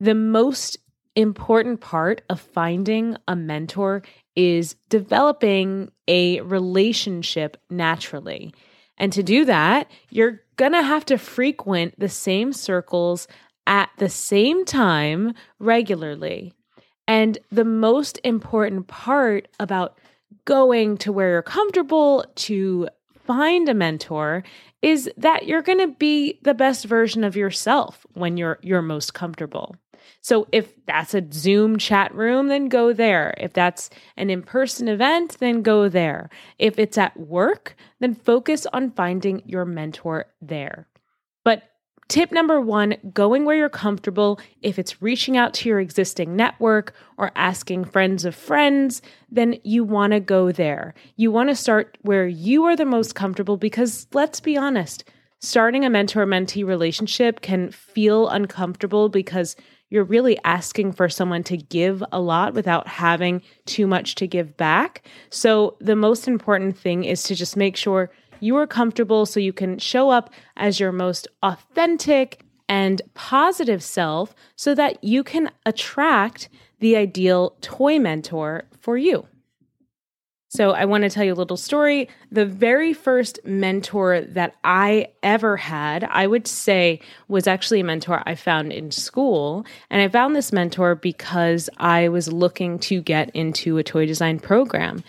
The 0.00 0.14
most 0.14 0.78
important 1.16 1.80
part 1.80 2.22
of 2.28 2.40
finding 2.40 3.16
a 3.26 3.34
mentor 3.34 4.02
is 4.36 4.76
developing 4.88 5.90
a 6.06 6.40
relationship 6.42 7.56
naturally. 7.70 8.54
And 8.98 9.12
to 9.12 9.22
do 9.22 9.44
that, 9.46 9.90
you're 10.10 10.42
going 10.56 10.72
to 10.72 10.82
have 10.82 11.04
to 11.06 11.18
frequent 11.18 11.98
the 11.98 12.08
same 12.08 12.52
circles 12.52 13.26
at 13.66 13.90
the 13.98 14.08
same 14.08 14.64
time 14.64 15.34
regularly. 15.58 16.52
And 17.08 17.38
the 17.50 17.64
most 17.64 18.20
important 18.24 18.86
part 18.86 19.48
about 19.58 19.98
going 20.44 20.98
to 20.98 21.12
where 21.12 21.30
you're 21.30 21.42
comfortable 21.42 22.24
to 22.34 22.88
find 23.26 23.68
a 23.68 23.74
mentor 23.74 24.44
is 24.82 25.10
that 25.16 25.46
you're 25.46 25.62
going 25.62 25.78
to 25.78 25.88
be 25.88 26.38
the 26.42 26.54
best 26.54 26.84
version 26.84 27.24
of 27.24 27.36
yourself 27.36 28.06
when 28.14 28.36
you're 28.36 28.58
you're 28.62 28.82
most 28.82 29.14
comfortable. 29.14 29.74
So 30.20 30.46
if 30.52 30.74
that's 30.86 31.14
a 31.14 31.24
Zoom 31.32 31.78
chat 31.78 32.14
room, 32.14 32.48
then 32.48 32.68
go 32.68 32.92
there. 32.92 33.34
If 33.38 33.52
that's 33.52 33.90
an 34.16 34.30
in 34.30 34.42
person 34.42 34.88
event, 34.88 35.36
then 35.38 35.62
go 35.62 35.88
there. 35.88 36.30
If 36.58 36.78
it's 36.78 36.98
at 36.98 37.18
work, 37.18 37.76
then 38.00 38.14
focus 38.14 38.66
on 38.72 38.90
finding 38.92 39.42
your 39.46 39.64
mentor 39.64 40.26
there. 40.40 40.88
But 41.44 41.62
Tip 42.08 42.30
number 42.30 42.60
one 42.60 42.96
going 43.12 43.44
where 43.44 43.56
you're 43.56 43.68
comfortable. 43.68 44.38
If 44.62 44.78
it's 44.78 45.02
reaching 45.02 45.36
out 45.36 45.54
to 45.54 45.68
your 45.68 45.80
existing 45.80 46.36
network 46.36 46.94
or 47.18 47.32
asking 47.34 47.86
friends 47.86 48.24
of 48.24 48.34
friends, 48.34 49.02
then 49.28 49.58
you 49.64 49.82
want 49.82 50.12
to 50.12 50.20
go 50.20 50.52
there. 50.52 50.94
You 51.16 51.32
want 51.32 51.48
to 51.48 51.56
start 51.56 51.98
where 52.02 52.28
you 52.28 52.62
are 52.64 52.76
the 52.76 52.84
most 52.84 53.16
comfortable 53.16 53.56
because 53.56 54.06
let's 54.12 54.38
be 54.38 54.56
honest, 54.56 55.02
starting 55.40 55.84
a 55.84 55.90
mentor 55.90 56.26
mentee 56.26 56.64
relationship 56.64 57.40
can 57.40 57.72
feel 57.72 58.28
uncomfortable 58.28 59.08
because 59.08 59.56
you're 59.90 60.04
really 60.04 60.38
asking 60.44 60.92
for 60.92 61.08
someone 61.08 61.42
to 61.44 61.56
give 61.56 62.02
a 62.12 62.20
lot 62.20 62.54
without 62.54 62.88
having 62.88 63.42
too 63.66 63.86
much 63.86 64.14
to 64.16 64.26
give 64.26 64.56
back. 64.56 65.06
So, 65.30 65.76
the 65.80 65.96
most 65.96 66.26
important 66.26 66.76
thing 66.76 67.04
is 67.04 67.22
to 67.24 67.34
just 67.34 67.56
make 67.56 67.76
sure 67.76 68.10
you 68.40 68.56
are 68.56 68.66
comfortable 68.66 69.26
so 69.26 69.40
you 69.40 69.52
can 69.52 69.78
show 69.78 70.10
up 70.10 70.32
as 70.56 70.80
your 70.80 70.92
most 70.92 71.28
authentic 71.42 72.42
and 72.68 73.00
positive 73.14 73.82
self 73.82 74.34
so 74.56 74.74
that 74.74 75.02
you 75.02 75.22
can 75.22 75.50
attract 75.64 76.48
the 76.80 76.96
ideal 76.96 77.56
toy 77.60 77.98
mentor 77.98 78.64
for 78.80 78.96
you. 78.96 79.26
So, 80.56 80.70
I 80.70 80.86
want 80.86 81.04
to 81.04 81.10
tell 81.10 81.22
you 81.22 81.34
a 81.34 81.42
little 81.42 81.58
story. 81.58 82.08
The 82.32 82.46
very 82.46 82.94
first 82.94 83.38
mentor 83.44 84.22
that 84.22 84.54
I 84.64 85.08
ever 85.22 85.58
had, 85.58 86.04
I 86.04 86.26
would 86.26 86.46
say, 86.46 87.00
was 87.28 87.46
actually 87.46 87.80
a 87.80 87.84
mentor 87.84 88.22
I 88.24 88.36
found 88.36 88.72
in 88.72 88.90
school. 88.90 89.66
And 89.90 90.00
I 90.00 90.08
found 90.08 90.34
this 90.34 90.54
mentor 90.54 90.94
because 90.94 91.68
I 91.76 92.08
was 92.08 92.32
looking 92.32 92.78
to 92.78 93.02
get 93.02 93.28
into 93.34 93.76
a 93.76 93.82
toy 93.82 94.06
design 94.06 94.40
program. 94.40 95.04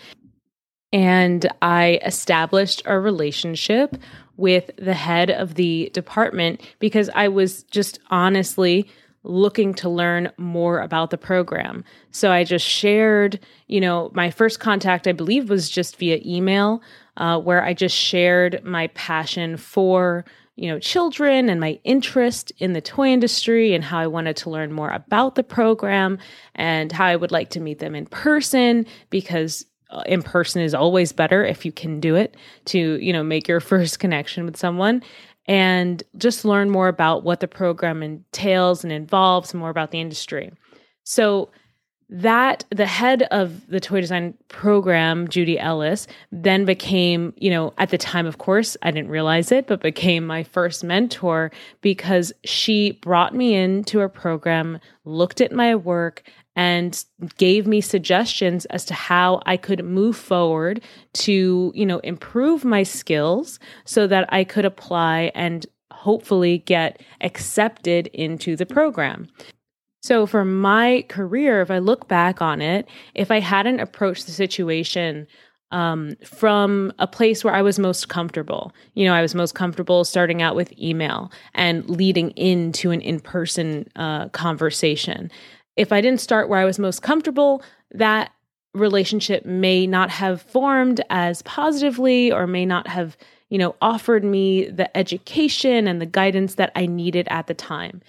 And 0.92 1.48
I 1.62 1.98
established 2.04 2.82
a 2.84 3.00
relationship 3.00 3.96
with 4.36 4.70
the 4.76 4.92
head 4.92 5.30
of 5.30 5.54
the 5.54 5.90
department 5.94 6.60
because 6.78 7.08
I 7.14 7.28
was 7.28 7.62
just 7.64 8.00
honestly 8.10 8.86
looking 9.28 9.74
to 9.74 9.88
learn 9.88 10.32
more 10.38 10.80
about 10.80 11.10
the 11.10 11.18
program. 11.18 11.84
So 12.10 12.32
I 12.32 12.44
just 12.44 12.66
shared, 12.66 13.38
you 13.66 13.80
know, 13.80 14.10
my 14.14 14.30
first 14.30 14.58
contact, 14.58 15.06
I 15.06 15.12
believe, 15.12 15.50
was 15.50 15.68
just 15.68 15.96
via 15.96 16.20
email, 16.24 16.82
uh, 17.18 17.38
where 17.38 17.62
I 17.62 17.74
just 17.74 17.94
shared 17.94 18.64
my 18.64 18.88
passion 18.88 19.56
for, 19.56 20.24
you 20.56 20.68
know, 20.68 20.78
children 20.78 21.48
and 21.48 21.60
my 21.60 21.78
interest 21.84 22.50
in 22.58 22.72
the 22.72 22.80
toy 22.80 23.08
industry 23.08 23.74
and 23.74 23.84
how 23.84 23.98
I 23.98 24.06
wanted 24.06 24.36
to 24.38 24.50
learn 24.50 24.72
more 24.72 24.90
about 24.90 25.34
the 25.34 25.44
program 25.44 26.18
and 26.54 26.90
how 26.90 27.04
I 27.04 27.16
would 27.16 27.30
like 27.30 27.50
to 27.50 27.60
meet 27.60 27.78
them 27.78 27.94
in 27.94 28.06
person 28.06 28.86
because 29.10 29.66
uh, 29.90 30.02
in 30.06 30.22
person 30.22 30.60
is 30.60 30.74
always 30.74 31.12
better 31.12 31.44
if 31.44 31.64
you 31.64 31.72
can 31.72 31.98
do 31.98 32.14
it 32.14 32.36
to 32.66 32.98
you 33.02 33.12
know 33.12 33.22
make 33.22 33.48
your 33.48 33.60
first 33.72 33.98
connection 33.98 34.44
with 34.44 34.56
someone 34.56 35.02
and 35.48 36.02
just 36.18 36.44
learn 36.44 36.70
more 36.70 36.88
about 36.88 37.24
what 37.24 37.40
the 37.40 37.48
program 37.48 38.02
entails 38.02 38.84
and 38.84 38.92
involves 38.92 39.54
more 39.54 39.70
about 39.70 39.90
the 39.90 40.00
industry. 40.00 40.52
So 41.04 41.50
that 42.10 42.64
the 42.70 42.86
head 42.86 43.24
of 43.30 43.66
the 43.68 43.80
toy 43.80 44.00
design 44.00 44.32
program 44.48 45.28
judy 45.28 45.58
ellis 45.58 46.06
then 46.32 46.64
became 46.64 47.34
you 47.36 47.50
know 47.50 47.74
at 47.76 47.90
the 47.90 47.98
time 47.98 48.24
of 48.24 48.38
course 48.38 48.78
i 48.82 48.90
didn't 48.90 49.10
realize 49.10 49.52
it 49.52 49.66
but 49.66 49.82
became 49.82 50.26
my 50.26 50.42
first 50.42 50.82
mentor 50.82 51.50
because 51.82 52.32
she 52.44 52.92
brought 53.02 53.34
me 53.34 53.54
into 53.54 54.00
a 54.00 54.08
program 54.08 54.78
looked 55.04 55.42
at 55.42 55.52
my 55.52 55.74
work 55.74 56.22
and 56.58 57.04
gave 57.36 57.68
me 57.68 57.80
suggestions 57.80 58.64
as 58.66 58.84
to 58.84 58.92
how 58.92 59.40
I 59.46 59.56
could 59.56 59.84
move 59.84 60.16
forward 60.16 60.82
to, 61.12 61.70
you 61.72 61.86
know, 61.86 62.00
improve 62.00 62.64
my 62.64 62.82
skills 62.82 63.60
so 63.84 64.08
that 64.08 64.28
I 64.32 64.42
could 64.42 64.64
apply 64.64 65.30
and 65.36 65.64
hopefully 65.92 66.58
get 66.58 67.00
accepted 67.20 68.08
into 68.08 68.56
the 68.56 68.66
program. 68.66 69.28
So, 70.02 70.26
for 70.26 70.44
my 70.44 71.04
career, 71.08 71.62
if 71.62 71.70
I 71.70 71.78
look 71.78 72.08
back 72.08 72.42
on 72.42 72.60
it, 72.60 72.88
if 73.14 73.30
I 73.30 73.38
hadn't 73.38 73.78
approached 73.78 74.26
the 74.26 74.32
situation 74.32 75.28
um, 75.70 76.16
from 76.24 76.92
a 76.98 77.06
place 77.06 77.44
where 77.44 77.54
I 77.54 77.60
was 77.60 77.78
most 77.78 78.08
comfortable. 78.08 78.72
You 78.94 79.04
know, 79.04 79.12
I 79.12 79.20
was 79.20 79.34
most 79.34 79.54
comfortable 79.54 80.02
starting 80.02 80.40
out 80.40 80.56
with 80.56 80.72
email 80.78 81.30
and 81.54 81.88
leading 81.90 82.30
into 82.30 82.90
an 82.90 83.02
in 83.02 83.20
person 83.20 83.86
uh, 83.94 84.30
conversation 84.30 85.30
if 85.78 85.92
I 85.92 86.00
didn't 86.00 86.20
start 86.20 86.48
where 86.48 86.58
I 86.58 86.64
was 86.64 86.78
most 86.78 87.02
comfortable, 87.02 87.62
that 87.92 88.32
relationship 88.74 89.46
may 89.46 89.86
not 89.86 90.10
have 90.10 90.42
formed 90.42 91.00
as 91.08 91.40
positively 91.42 92.32
or 92.32 92.46
may 92.46 92.66
not 92.66 92.88
have, 92.88 93.16
you 93.48 93.58
know, 93.58 93.76
offered 93.80 94.24
me 94.24 94.68
the 94.68 94.94
education 94.96 95.86
and 95.86 96.00
the 96.00 96.06
guidance 96.06 96.56
that 96.56 96.72
I 96.74 96.86
needed 96.86 97.28
at 97.30 97.46
the 97.46 97.54
time. 97.54 98.02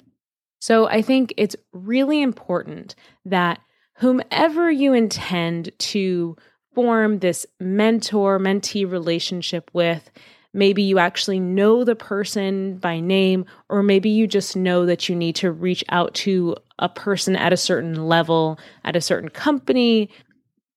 So 0.59 0.87
I 0.87 1.03
think 1.03 1.33
it's 1.37 1.55
really 1.71 2.21
important 2.21 2.95
that 3.23 3.61
whomever 3.97 4.71
you 4.71 4.93
intend 4.93 5.71
to 5.77 6.35
form 6.73 7.19
this 7.19 7.45
mentor 7.59 8.39
mentee 8.39 8.89
relationship 8.89 9.69
with, 9.73 10.09
maybe 10.53 10.81
you 10.81 10.97
actually 10.97 11.39
know 11.39 11.83
the 11.83 11.95
person 11.95 12.77
by 12.77 12.99
name, 12.99 13.45
or 13.69 13.83
maybe 13.83 14.09
you 14.09 14.25
just 14.25 14.55
know 14.55 14.87
that 14.87 15.07
you 15.07 15.15
need 15.15 15.35
to 15.35 15.51
reach 15.51 15.83
out 15.89 16.15
to 16.15 16.55
a 16.79 16.89
person 16.89 17.35
at 17.35 17.53
a 17.53 17.57
certain 17.57 18.07
level 18.07 18.59
at 18.83 18.95
a 18.95 19.01
certain 19.01 19.29
company 19.29 20.09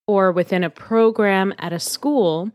or 0.06 0.32
within 0.32 0.64
a 0.64 0.71
program 0.71 1.54
at 1.59 1.73
a 1.73 1.80
school, 1.80 2.50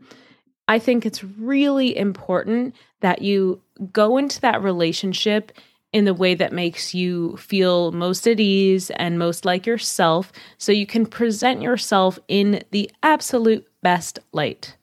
I 0.68 0.78
think 0.78 1.04
it's 1.04 1.24
really 1.24 1.96
important 1.96 2.74
that 3.00 3.22
you 3.22 3.60
go 3.92 4.18
into 4.18 4.40
that 4.42 4.62
relationship 4.62 5.52
in 5.92 6.04
the 6.04 6.14
way 6.14 6.34
that 6.34 6.52
makes 6.52 6.94
you 6.94 7.36
feel 7.38 7.92
most 7.92 8.26
at 8.28 8.38
ease 8.38 8.90
and 8.90 9.18
most 9.18 9.44
like 9.46 9.66
yourself 9.66 10.30
so 10.58 10.70
you 10.70 10.86
can 10.86 11.06
present 11.06 11.62
yourself 11.62 12.18
in 12.28 12.62
the 12.70 12.90
absolute 13.02 13.66
best 13.82 14.18
light. 14.32 14.76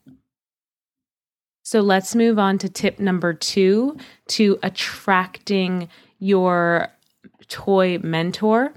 So 1.63 1.81
let's 1.81 2.15
move 2.15 2.39
on 2.39 2.57
to 2.59 2.69
tip 2.69 2.99
number 2.99 3.33
two 3.33 3.97
to 4.29 4.57
attracting 4.63 5.89
your 6.19 6.89
toy 7.47 7.99
mentor. 7.99 8.73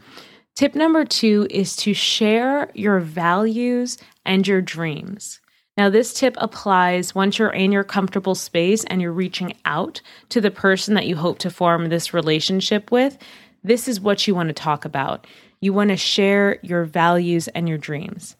Tip 0.57 0.75
number 0.75 1.05
two 1.05 1.47
is 1.51 1.77
to 1.77 1.95
share 1.95 2.71
your 2.75 3.01
values 3.01 3.99
and 4.25 4.47
your 4.47 4.61
dreams. 4.61 5.41
Now, 5.77 5.89
this 5.89 6.13
tip 6.13 6.35
applies 6.39 7.15
once 7.15 7.39
you're 7.39 7.51
in 7.51 7.71
your 7.71 7.85
comfortable 7.85 8.35
space 8.35 8.83
and 8.87 9.01
you're 9.01 9.13
reaching 9.13 9.55
out 9.65 10.01
to 10.31 10.41
the 10.41 10.51
person 10.51 10.95
that 10.95 11.07
you 11.07 11.15
hope 11.15 11.39
to 11.39 11.51
form 11.51 11.89
this 11.89 12.13
relationship 12.13 12.91
with. 12.91 13.17
This 13.63 13.87
is 13.87 14.01
what 14.01 14.27
you 14.27 14.35
want 14.35 14.49
to 14.49 14.55
talk 14.55 14.85
about. 14.85 15.29
You 15.61 15.73
want 15.73 15.91
to 15.91 15.97
share 15.97 16.59
your 16.63 16.85
values 16.85 17.47
and 17.49 17.69
your 17.69 17.79
dreams. 17.79 18.35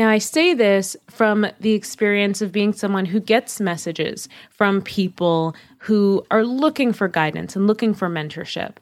Now, 0.00 0.08
I 0.08 0.16
say 0.16 0.54
this 0.54 0.96
from 1.10 1.46
the 1.60 1.72
experience 1.72 2.40
of 2.40 2.52
being 2.52 2.72
someone 2.72 3.04
who 3.04 3.20
gets 3.20 3.60
messages 3.60 4.30
from 4.48 4.80
people 4.80 5.54
who 5.80 6.24
are 6.30 6.42
looking 6.42 6.94
for 6.94 7.06
guidance 7.06 7.54
and 7.54 7.66
looking 7.66 7.92
for 7.92 8.08
mentorship. 8.08 8.76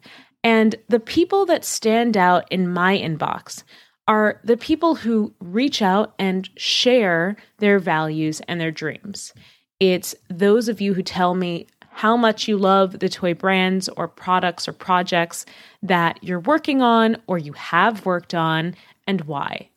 And 0.44 0.76
the 0.88 1.00
people 1.00 1.44
that 1.46 1.64
stand 1.64 2.16
out 2.16 2.46
in 2.52 2.72
my 2.72 2.96
inbox 2.96 3.64
are 4.06 4.40
the 4.44 4.56
people 4.56 4.94
who 4.94 5.34
reach 5.40 5.82
out 5.82 6.14
and 6.20 6.48
share 6.56 7.34
their 7.58 7.80
values 7.80 8.40
and 8.46 8.60
their 8.60 8.70
dreams. 8.70 9.34
It's 9.80 10.14
those 10.30 10.68
of 10.68 10.80
you 10.80 10.94
who 10.94 11.02
tell 11.02 11.34
me 11.34 11.66
how 11.90 12.16
much 12.16 12.46
you 12.46 12.56
love 12.56 13.00
the 13.00 13.08
toy 13.08 13.34
brands 13.34 13.88
or 13.88 14.06
products 14.06 14.68
or 14.68 14.72
projects 14.72 15.46
that 15.82 16.22
you're 16.22 16.38
working 16.38 16.80
on 16.80 17.16
or 17.26 17.38
you 17.38 17.54
have 17.54 18.06
worked 18.06 18.34
on 18.34 18.76
and 19.08 19.22
why. 19.22 19.68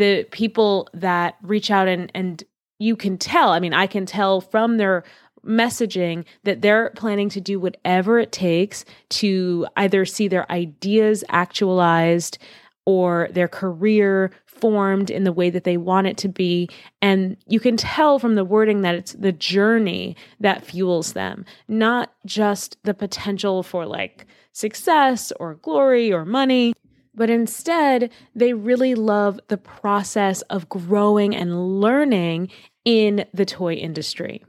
The 0.00 0.24
people 0.30 0.88
that 0.94 1.36
reach 1.42 1.70
out 1.70 1.86
and, 1.86 2.10
and 2.14 2.42
you 2.78 2.96
can 2.96 3.18
tell, 3.18 3.50
I 3.50 3.60
mean, 3.60 3.74
I 3.74 3.86
can 3.86 4.06
tell 4.06 4.40
from 4.40 4.78
their 4.78 5.04
messaging 5.44 6.24
that 6.44 6.60
they're 6.62 6.90
planning 6.96 7.28
to 7.30 7.40
do 7.40 7.60
whatever 7.60 8.18
it 8.18 8.32
takes 8.32 8.84
to 9.08 9.66
either 9.76 10.04
see 10.04 10.28
their 10.28 10.50
ideas 10.50 11.24
actualized, 11.28 12.38
or 12.86 13.28
their 13.32 13.48
career 13.48 14.30
formed 14.46 15.10
in 15.10 15.24
the 15.24 15.32
way 15.32 15.50
that 15.50 15.64
they 15.64 15.76
want 15.76 16.06
it 16.06 16.16
to 16.16 16.28
be. 16.28 16.68
And 17.00 17.36
you 17.46 17.60
can 17.60 17.76
tell 17.76 18.18
from 18.18 18.34
the 18.34 18.44
wording 18.44 18.80
that 18.80 18.94
it's 18.94 19.12
the 19.12 19.32
journey 19.32 20.16
that 20.40 20.64
fuels 20.64 21.12
them, 21.12 21.44
not 21.68 22.12
just 22.26 22.76
the 22.82 22.94
potential 22.94 23.62
for 23.62 23.86
like 23.86 24.26
success 24.52 25.32
or 25.38 25.54
glory 25.56 26.12
or 26.12 26.24
money. 26.24 26.72
But 27.14 27.30
instead, 27.30 28.10
they 28.34 28.52
really 28.52 28.94
love 28.94 29.40
the 29.48 29.56
process 29.56 30.42
of 30.42 30.68
growing 30.68 31.34
and 31.34 31.80
learning 31.80 32.50
in 32.84 33.24
the 33.34 33.44
toy 33.44 33.74
industry. 33.74 34.44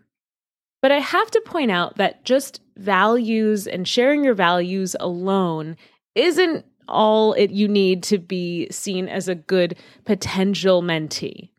But 0.81 0.91
I 0.91 0.99
have 0.99 1.29
to 1.31 1.41
point 1.41 1.71
out 1.71 1.97
that 1.97 2.23
just 2.23 2.61
values 2.75 3.67
and 3.67 3.87
sharing 3.87 4.23
your 4.23 4.33
values 4.33 4.95
alone 4.99 5.77
isn't 6.15 6.65
all 6.87 7.33
it 7.33 7.51
you 7.51 7.67
need 7.67 8.03
to 8.03 8.17
be 8.17 8.67
seen 8.71 9.07
as 9.07 9.27
a 9.27 9.35
good 9.35 9.77
potential 10.05 10.81
mentee. 10.81 11.49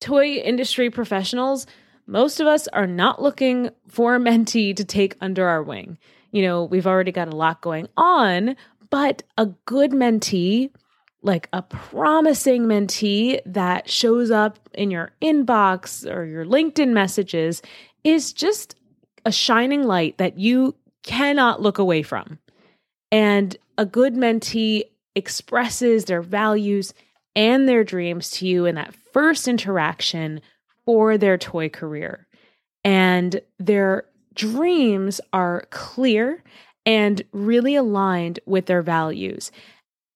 Toy 0.00 0.34
industry 0.34 0.90
professionals, 0.90 1.66
most 2.06 2.40
of 2.40 2.46
us 2.46 2.68
are 2.68 2.86
not 2.86 3.20
looking 3.20 3.70
for 3.88 4.14
a 4.14 4.20
mentee 4.20 4.74
to 4.76 4.84
take 4.84 5.16
under 5.20 5.46
our 5.46 5.62
wing. 5.62 5.98
You 6.30 6.42
know, 6.42 6.64
we've 6.64 6.86
already 6.86 7.12
got 7.12 7.28
a 7.28 7.36
lot 7.36 7.60
going 7.60 7.88
on, 7.96 8.54
but 8.90 9.22
a 9.36 9.46
good 9.66 9.92
mentee, 9.92 10.70
like 11.22 11.48
a 11.52 11.62
promising 11.62 12.64
mentee 12.64 13.40
that 13.46 13.90
shows 13.90 14.30
up 14.30 14.58
in 14.74 14.90
your 14.90 15.12
inbox 15.20 16.10
or 16.10 16.24
your 16.24 16.44
LinkedIn 16.44 16.90
messages, 16.90 17.62
is 18.04 18.32
just 18.32 18.76
a 19.24 19.32
shining 19.32 19.82
light 19.82 20.18
that 20.18 20.38
you 20.38 20.74
cannot 21.02 21.60
look 21.60 21.78
away 21.78 22.02
from. 22.02 22.38
And 23.10 23.56
a 23.76 23.86
good 23.86 24.14
mentee 24.14 24.84
expresses 25.14 26.04
their 26.04 26.22
values 26.22 26.94
and 27.34 27.68
their 27.68 27.84
dreams 27.84 28.30
to 28.30 28.46
you 28.46 28.66
in 28.66 28.74
that 28.76 28.94
first 29.12 29.48
interaction 29.48 30.40
for 30.84 31.18
their 31.18 31.38
toy 31.38 31.68
career. 31.68 32.26
And 32.84 33.40
their 33.58 34.04
dreams 34.34 35.20
are 35.32 35.64
clear 35.70 36.42
and 36.88 37.20
really 37.32 37.76
aligned 37.76 38.40
with 38.46 38.64
their 38.64 38.80
values. 38.80 39.52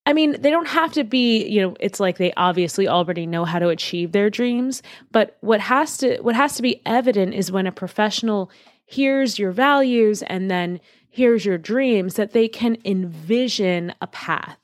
I 0.07 0.11
mean, 0.11 0.41
they 0.41 0.49
don't 0.49 0.67
have 0.67 0.91
to 0.93 1.03
be, 1.03 1.45
you 1.45 1.61
know, 1.61 1.75
it's 1.79 1.99
like 1.99 2.17
they 2.17 2.33
obviously 2.33 2.87
already 2.87 3.27
know 3.27 3.45
how 3.45 3.59
to 3.59 3.69
achieve 3.69 4.11
their 4.11 4.31
dreams, 4.31 4.81
but 5.11 5.37
what 5.41 5.61
has 5.61 5.97
to 5.97 6.19
what 6.21 6.35
has 6.35 6.55
to 6.55 6.63
be 6.63 6.81
evident 6.85 7.35
is 7.35 7.51
when 7.51 7.67
a 7.67 7.71
professional 7.71 8.49
hears 8.85 9.37
your 9.37 9.51
values 9.51 10.23
and 10.23 10.49
then 10.49 10.81
here's 11.09 11.45
your 11.45 11.59
dreams 11.59 12.15
that 12.15 12.33
they 12.33 12.47
can 12.47 12.75
envision 12.83 13.93
a 14.01 14.07
path 14.07 14.57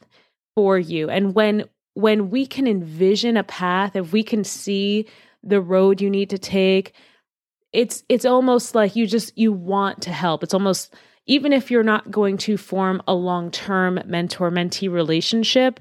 for 0.55 0.77
you 0.77 1.09
and 1.09 1.35
when 1.35 1.63
when 1.93 2.29
we 2.29 2.45
can 2.45 2.67
envision 2.67 3.37
a 3.37 3.43
path 3.43 3.95
if 3.95 4.11
we 4.11 4.21
can 4.21 4.43
see 4.43 5.07
the 5.41 5.61
road 5.61 6.01
you 6.01 6.09
need 6.09 6.29
to 6.29 6.37
take 6.37 6.91
it's 7.71 8.03
it's 8.09 8.25
almost 8.25 8.75
like 8.75 8.95
you 8.95 9.07
just 9.07 9.35
you 9.37 9.53
want 9.53 10.01
to 10.01 10.11
help 10.11 10.43
it's 10.43 10.53
almost 10.53 10.93
even 11.29 11.53
if 11.53 11.69
you're 11.69 11.83
not 11.83 12.09
going 12.09 12.37
to 12.37 12.57
form 12.57 13.01
a 13.07 13.13
long-term 13.13 14.01
mentor 14.05 14.51
mentee 14.51 14.91
relationship 14.91 15.79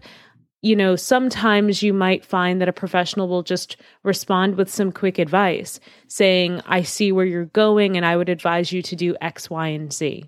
you 0.63 0.77
know 0.77 0.97
sometimes 0.97 1.83
you 1.83 1.93
might 1.93 2.25
find 2.25 2.61
that 2.61 2.69
a 2.69 2.73
professional 2.73 3.29
will 3.29 3.43
just 3.43 3.77
respond 4.03 4.57
with 4.57 4.71
some 4.71 4.93
quick 4.93 5.19
advice 5.19 5.81
saying 6.07 6.61
i 6.67 6.83
see 6.83 7.13
where 7.13 7.27
you're 7.27 7.47
going 7.47 7.97
and 7.97 8.05
i 8.07 8.17
would 8.17 8.29
advise 8.29 8.73
you 8.73 8.83
to 8.83 8.95
do 8.95 9.17
x 9.21 9.51
y 9.51 9.69
and 9.69 9.93
z. 9.93 10.25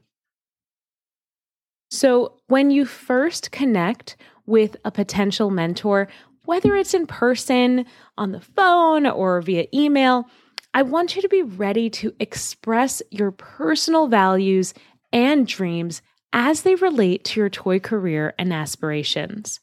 So, 1.90 2.36
when 2.46 2.70
you 2.70 2.84
first 2.84 3.50
connect 3.50 4.16
with 4.46 4.76
a 4.84 4.92
potential 4.92 5.50
mentor, 5.50 6.06
whether 6.44 6.76
it's 6.76 6.94
in 6.94 7.06
person, 7.06 7.84
on 8.16 8.30
the 8.30 8.40
phone, 8.40 9.06
or 9.06 9.40
via 9.42 9.66
email, 9.74 10.28
I 10.72 10.82
want 10.82 11.16
you 11.16 11.22
to 11.22 11.28
be 11.28 11.42
ready 11.42 11.90
to 11.90 12.14
express 12.20 13.02
your 13.10 13.32
personal 13.32 14.06
values 14.06 14.72
and 15.12 15.46
dreams 15.46 16.02
as 16.32 16.62
they 16.62 16.74
relate 16.76 17.24
to 17.24 17.40
your 17.40 17.48
toy 17.48 17.80
career 17.80 18.34
and 18.38 18.52
aspirations. 18.52 19.60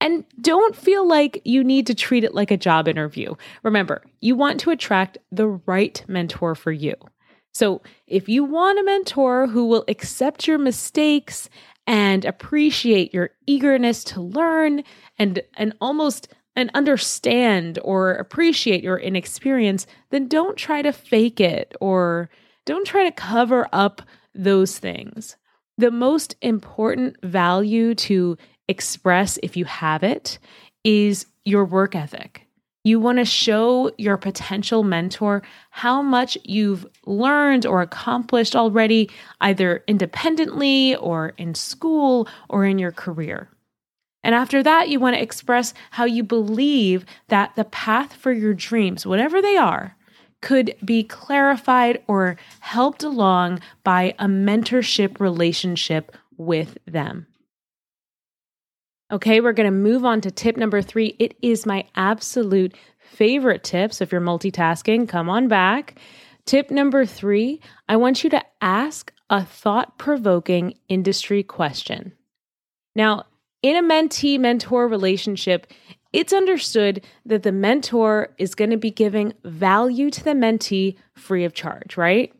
And 0.00 0.24
don't 0.40 0.74
feel 0.74 1.06
like 1.06 1.40
you 1.44 1.62
need 1.62 1.86
to 1.86 1.94
treat 1.94 2.24
it 2.24 2.34
like 2.34 2.50
a 2.50 2.56
job 2.56 2.88
interview. 2.88 3.34
Remember, 3.62 4.02
you 4.20 4.34
want 4.34 4.58
to 4.60 4.70
attract 4.70 5.16
the 5.30 5.46
right 5.46 6.04
mentor 6.08 6.54
for 6.54 6.72
you. 6.72 6.94
So, 7.54 7.82
if 8.06 8.28
you 8.28 8.44
want 8.44 8.78
a 8.78 8.82
mentor 8.82 9.46
who 9.46 9.66
will 9.66 9.84
accept 9.86 10.48
your 10.48 10.58
mistakes 10.58 11.48
and 11.86 12.24
appreciate 12.24 13.14
your 13.14 13.30
eagerness 13.46 14.04
to 14.04 14.20
learn 14.20 14.82
and 15.18 15.40
and 15.56 15.74
almost 15.80 16.28
and 16.56 16.70
understand 16.74 17.78
or 17.82 18.12
appreciate 18.12 18.82
your 18.82 18.98
inexperience, 18.98 19.86
then 20.10 20.28
don't 20.28 20.56
try 20.56 20.82
to 20.82 20.92
fake 20.92 21.40
it 21.40 21.74
or 21.80 22.28
don't 22.64 22.86
try 22.86 23.04
to 23.04 23.12
cover 23.12 23.68
up 23.72 24.02
those 24.34 24.78
things. 24.78 25.36
The 25.78 25.90
most 25.90 26.36
important 26.42 27.16
value 27.22 27.94
to 27.96 28.36
express, 28.68 29.38
if 29.42 29.56
you 29.56 29.64
have 29.64 30.02
it, 30.02 30.38
is 30.84 31.26
your 31.44 31.64
work 31.64 31.94
ethic. 31.94 32.46
You 32.84 32.98
want 32.98 33.18
to 33.18 33.24
show 33.24 33.92
your 33.96 34.16
potential 34.16 34.82
mentor 34.82 35.42
how 35.70 36.02
much 36.02 36.36
you've 36.42 36.84
learned 37.06 37.64
or 37.64 37.80
accomplished 37.80 38.56
already, 38.56 39.08
either 39.40 39.84
independently 39.86 40.96
or 40.96 41.32
in 41.38 41.54
school 41.54 42.28
or 42.48 42.64
in 42.64 42.80
your 42.80 42.90
career. 42.90 43.48
And 44.24 44.34
after 44.34 44.62
that, 44.62 44.88
you 44.88 44.98
want 44.98 45.14
to 45.14 45.22
express 45.22 45.74
how 45.92 46.04
you 46.04 46.24
believe 46.24 47.04
that 47.28 47.54
the 47.54 47.64
path 47.64 48.14
for 48.14 48.32
your 48.32 48.54
dreams, 48.54 49.06
whatever 49.06 49.40
they 49.40 49.56
are, 49.56 49.96
could 50.42 50.74
be 50.84 51.02
clarified 51.02 52.02
or 52.06 52.36
helped 52.60 53.02
along 53.02 53.60
by 53.82 54.14
a 54.18 54.26
mentorship 54.26 55.18
relationship 55.18 56.14
with 56.36 56.76
them. 56.86 57.26
Okay, 59.10 59.40
we're 59.40 59.52
going 59.52 59.70
to 59.70 59.76
move 59.76 60.04
on 60.04 60.20
to 60.22 60.30
tip 60.30 60.56
number 60.56 60.82
three. 60.82 61.16
It 61.18 61.36
is 61.42 61.64
my 61.64 61.86
absolute 61.94 62.74
favorite 62.98 63.62
tip. 63.62 63.92
So 63.92 64.02
if 64.02 64.12
you're 64.12 64.20
multitasking, 64.20 65.08
come 65.08 65.28
on 65.28 65.48
back. 65.48 65.96
Tip 66.44 66.70
number 66.70 67.06
three 67.06 67.60
I 67.88 67.96
want 67.96 68.24
you 68.24 68.30
to 68.30 68.42
ask 68.60 69.12
a 69.30 69.44
thought 69.44 69.96
provoking 69.98 70.74
industry 70.88 71.42
question. 71.42 72.12
Now, 72.96 73.24
in 73.62 73.76
a 73.76 73.82
mentee 73.82 74.40
mentor 74.40 74.88
relationship, 74.88 75.66
it's 76.12 76.32
understood 76.32 77.04
that 77.24 77.42
the 77.42 77.52
mentor 77.52 78.34
is 78.38 78.54
going 78.54 78.70
to 78.70 78.76
be 78.76 78.90
giving 78.90 79.32
value 79.44 80.10
to 80.10 80.22
the 80.22 80.32
mentee 80.32 80.96
free 81.14 81.44
of 81.44 81.54
charge, 81.54 81.96
right? 81.96 82.32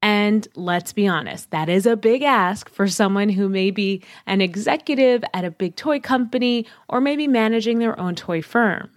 And 0.00 0.48
let's 0.56 0.92
be 0.92 1.06
honest, 1.06 1.50
that 1.52 1.68
is 1.68 1.86
a 1.86 1.96
big 1.96 2.22
ask 2.22 2.68
for 2.68 2.88
someone 2.88 3.28
who 3.28 3.48
may 3.48 3.70
be 3.70 4.02
an 4.26 4.40
executive 4.40 5.22
at 5.32 5.44
a 5.44 5.50
big 5.50 5.76
toy 5.76 6.00
company 6.00 6.66
or 6.88 7.00
maybe 7.00 7.28
managing 7.28 7.78
their 7.78 7.98
own 8.00 8.16
toy 8.16 8.42
firm. 8.42 8.90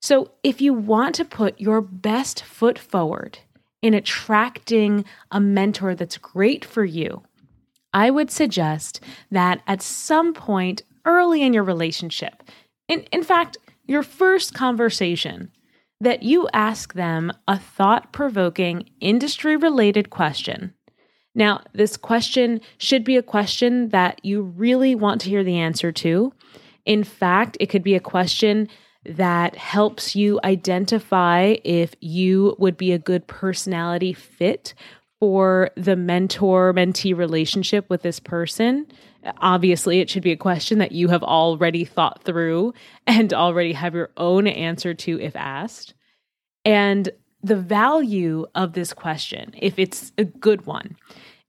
So, 0.00 0.32
if 0.42 0.60
you 0.60 0.74
want 0.74 1.14
to 1.14 1.24
put 1.24 1.60
your 1.60 1.80
best 1.80 2.42
foot 2.42 2.78
forward 2.78 3.38
in 3.80 3.94
attracting 3.94 5.04
a 5.30 5.40
mentor 5.40 5.94
that's 5.94 6.18
great 6.18 6.64
for 6.64 6.84
you, 6.84 7.22
I 7.94 8.10
would 8.10 8.30
suggest 8.30 9.00
that 9.30 9.62
at 9.66 9.80
some 9.80 10.34
point 10.34 10.82
early 11.04 11.42
in 11.42 11.52
your 11.52 11.64
relationship, 11.64 12.42
in, 12.92 13.00
in 13.10 13.22
fact, 13.22 13.56
your 13.86 14.02
first 14.02 14.54
conversation, 14.54 15.50
that 16.00 16.22
you 16.22 16.48
ask 16.52 16.94
them 16.94 17.32
a 17.48 17.58
thought 17.58 18.12
provoking, 18.12 18.90
industry 19.00 19.56
related 19.56 20.10
question. 20.10 20.74
Now, 21.34 21.62
this 21.72 21.96
question 21.96 22.60
should 22.76 23.04
be 23.04 23.16
a 23.16 23.22
question 23.22 23.88
that 23.90 24.22
you 24.24 24.42
really 24.42 24.94
want 24.94 25.20
to 25.22 25.30
hear 25.30 25.44
the 25.44 25.58
answer 25.58 25.90
to. 25.92 26.32
In 26.84 27.04
fact, 27.04 27.56
it 27.60 27.66
could 27.66 27.82
be 27.82 27.94
a 27.94 28.00
question 28.00 28.68
that 29.06 29.56
helps 29.56 30.14
you 30.14 30.38
identify 30.44 31.56
if 31.64 31.94
you 32.00 32.54
would 32.58 32.76
be 32.76 32.92
a 32.92 32.98
good 32.98 33.26
personality 33.26 34.12
fit 34.12 34.74
for 35.18 35.70
the 35.76 35.96
mentor 35.96 36.74
mentee 36.74 37.16
relationship 37.16 37.88
with 37.88 38.02
this 38.02 38.20
person. 38.20 38.86
Obviously, 39.38 40.00
it 40.00 40.10
should 40.10 40.22
be 40.22 40.32
a 40.32 40.36
question 40.36 40.78
that 40.78 40.92
you 40.92 41.08
have 41.08 41.22
already 41.22 41.84
thought 41.84 42.22
through 42.24 42.74
and 43.06 43.32
already 43.32 43.72
have 43.72 43.94
your 43.94 44.10
own 44.16 44.46
answer 44.46 44.94
to 44.94 45.20
if 45.20 45.36
asked. 45.36 45.94
And 46.64 47.08
the 47.42 47.56
value 47.56 48.46
of 48.54 48.72
this 48.72 48.92
question, 48.92 49.54
if 49.58 49.78
it's 49.78 50.12
a 50.18 50.24
good 50.24 50.66
one, 50.66 50.96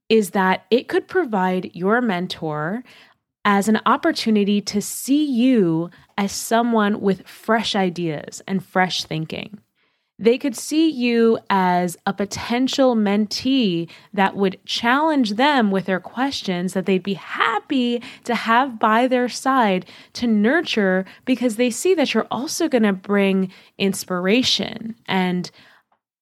is 0.09 0.31
that 0.31 0.65
it 0.69 0.87
could 0.87 1.07
provide 1.07 1.71
your 1.73 2.01
mentor 2.01 2.83
as 3.45 3.67
an 3.67 3.79
opportunity 3.85 4.61
to 4.61 4.81
see 4.81 5.25
you 5.25 5.89
as 6.17 6.31
someone 6.31 7.01
with 7.01 7.27
fresh 7.27 7.75
ideas 7.75 8.41
and 8.47 8.63
fresh 8.63 9.03
thinking. 9.03 9.59
They 10.23 10.37
could 10.37 10.55
see 10.55 10.89
you 10.89 11.37
as 11.49 11.97
a 12.05 12.13
potential 12.13 12.95
mentee 12.95 13.89
that 14.13 14.37
would 14.37 14.57
challenge 14.65 15.31
them 15.31 15.69
with 15.69 15.83
their 15.85 15.99
questions 15.99 16.71
that 16.71 16.85
they'd 16.85 17.03
be 17.03 17.15
happy 17.15 18.01
to 18.23 18.33
have 18.33 18.79
by 18.79 19.07
their 19.07 19.27
side 19.27 19.85
to 20.13 20.25
nurture 20.25 21.03
because 21.25 21.57
they 21.57 21.69
see 21.69 21.93
that 21.95 22.13
you're 22.13 22.27
also 22.31 22.69
going 22.69 22.83
to 22.83 22.93
bring 22.93 23.51
inspiration 23.77 24.95
and 25.07 25.51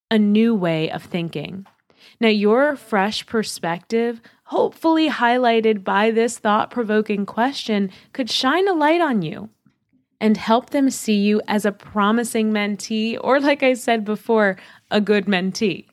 a 0.10 0.18
new 0.18 0.56
way 0.56 0.90
of 0.90 1.04
thinking. 1.04 1.68
Now, 2.20 2.30
your 2.30 2.76
fresh 2.76 3.28
perspective, 3.28 4.20
hopefully 4.46 5.12
highlighted 5.12 5.84
by 5.84 6.10
this 6.10 6.40
thought 6.40 6.72
provoking 6.72 7.28
question, 7.28 7.92
could 8.14 8.32
shine 8.32 8.68
a 8.68 8.74
light 8.74 9.00
on 9.00 9.22
you 9.22 9.50
and 10.22 10.38
help 10.38 10.70
them 10.70 10.92
see 10.92 11.18
you 11.18 11.42
as 11.48 11.66
a 11.66 11.72
promising 11.72 12.54
mentee, 12.54 13.18
or 13.20 13.40
like 13.40 13.64
I 13.64 13.74
said 13.74 14.06
before, 14.06 14.56
a 14.92 15.02
good 15.02 15.26
mentee. 15.26 15.88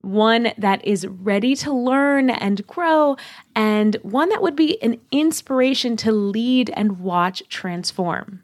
One 0.00 0.52
that 0.56 0.82
is 0.82 1.06
ready 1.06 1.54
to 1.56 1.70
learn 1.70 2.30
and 2.30 2.66
grow, 2.66 3.16
and 3.54 3.96
one 4.00 4.30
that 4.30 4.40
would 4.40 4.56
be 4.56 4.82
an 4.82 4.96
inspiration 5.12 5.98
to 5.98 6.10
lead 6.10 6.70
and 6.70 7.00
watch 7.00 7.42
transform. 7.50 8.42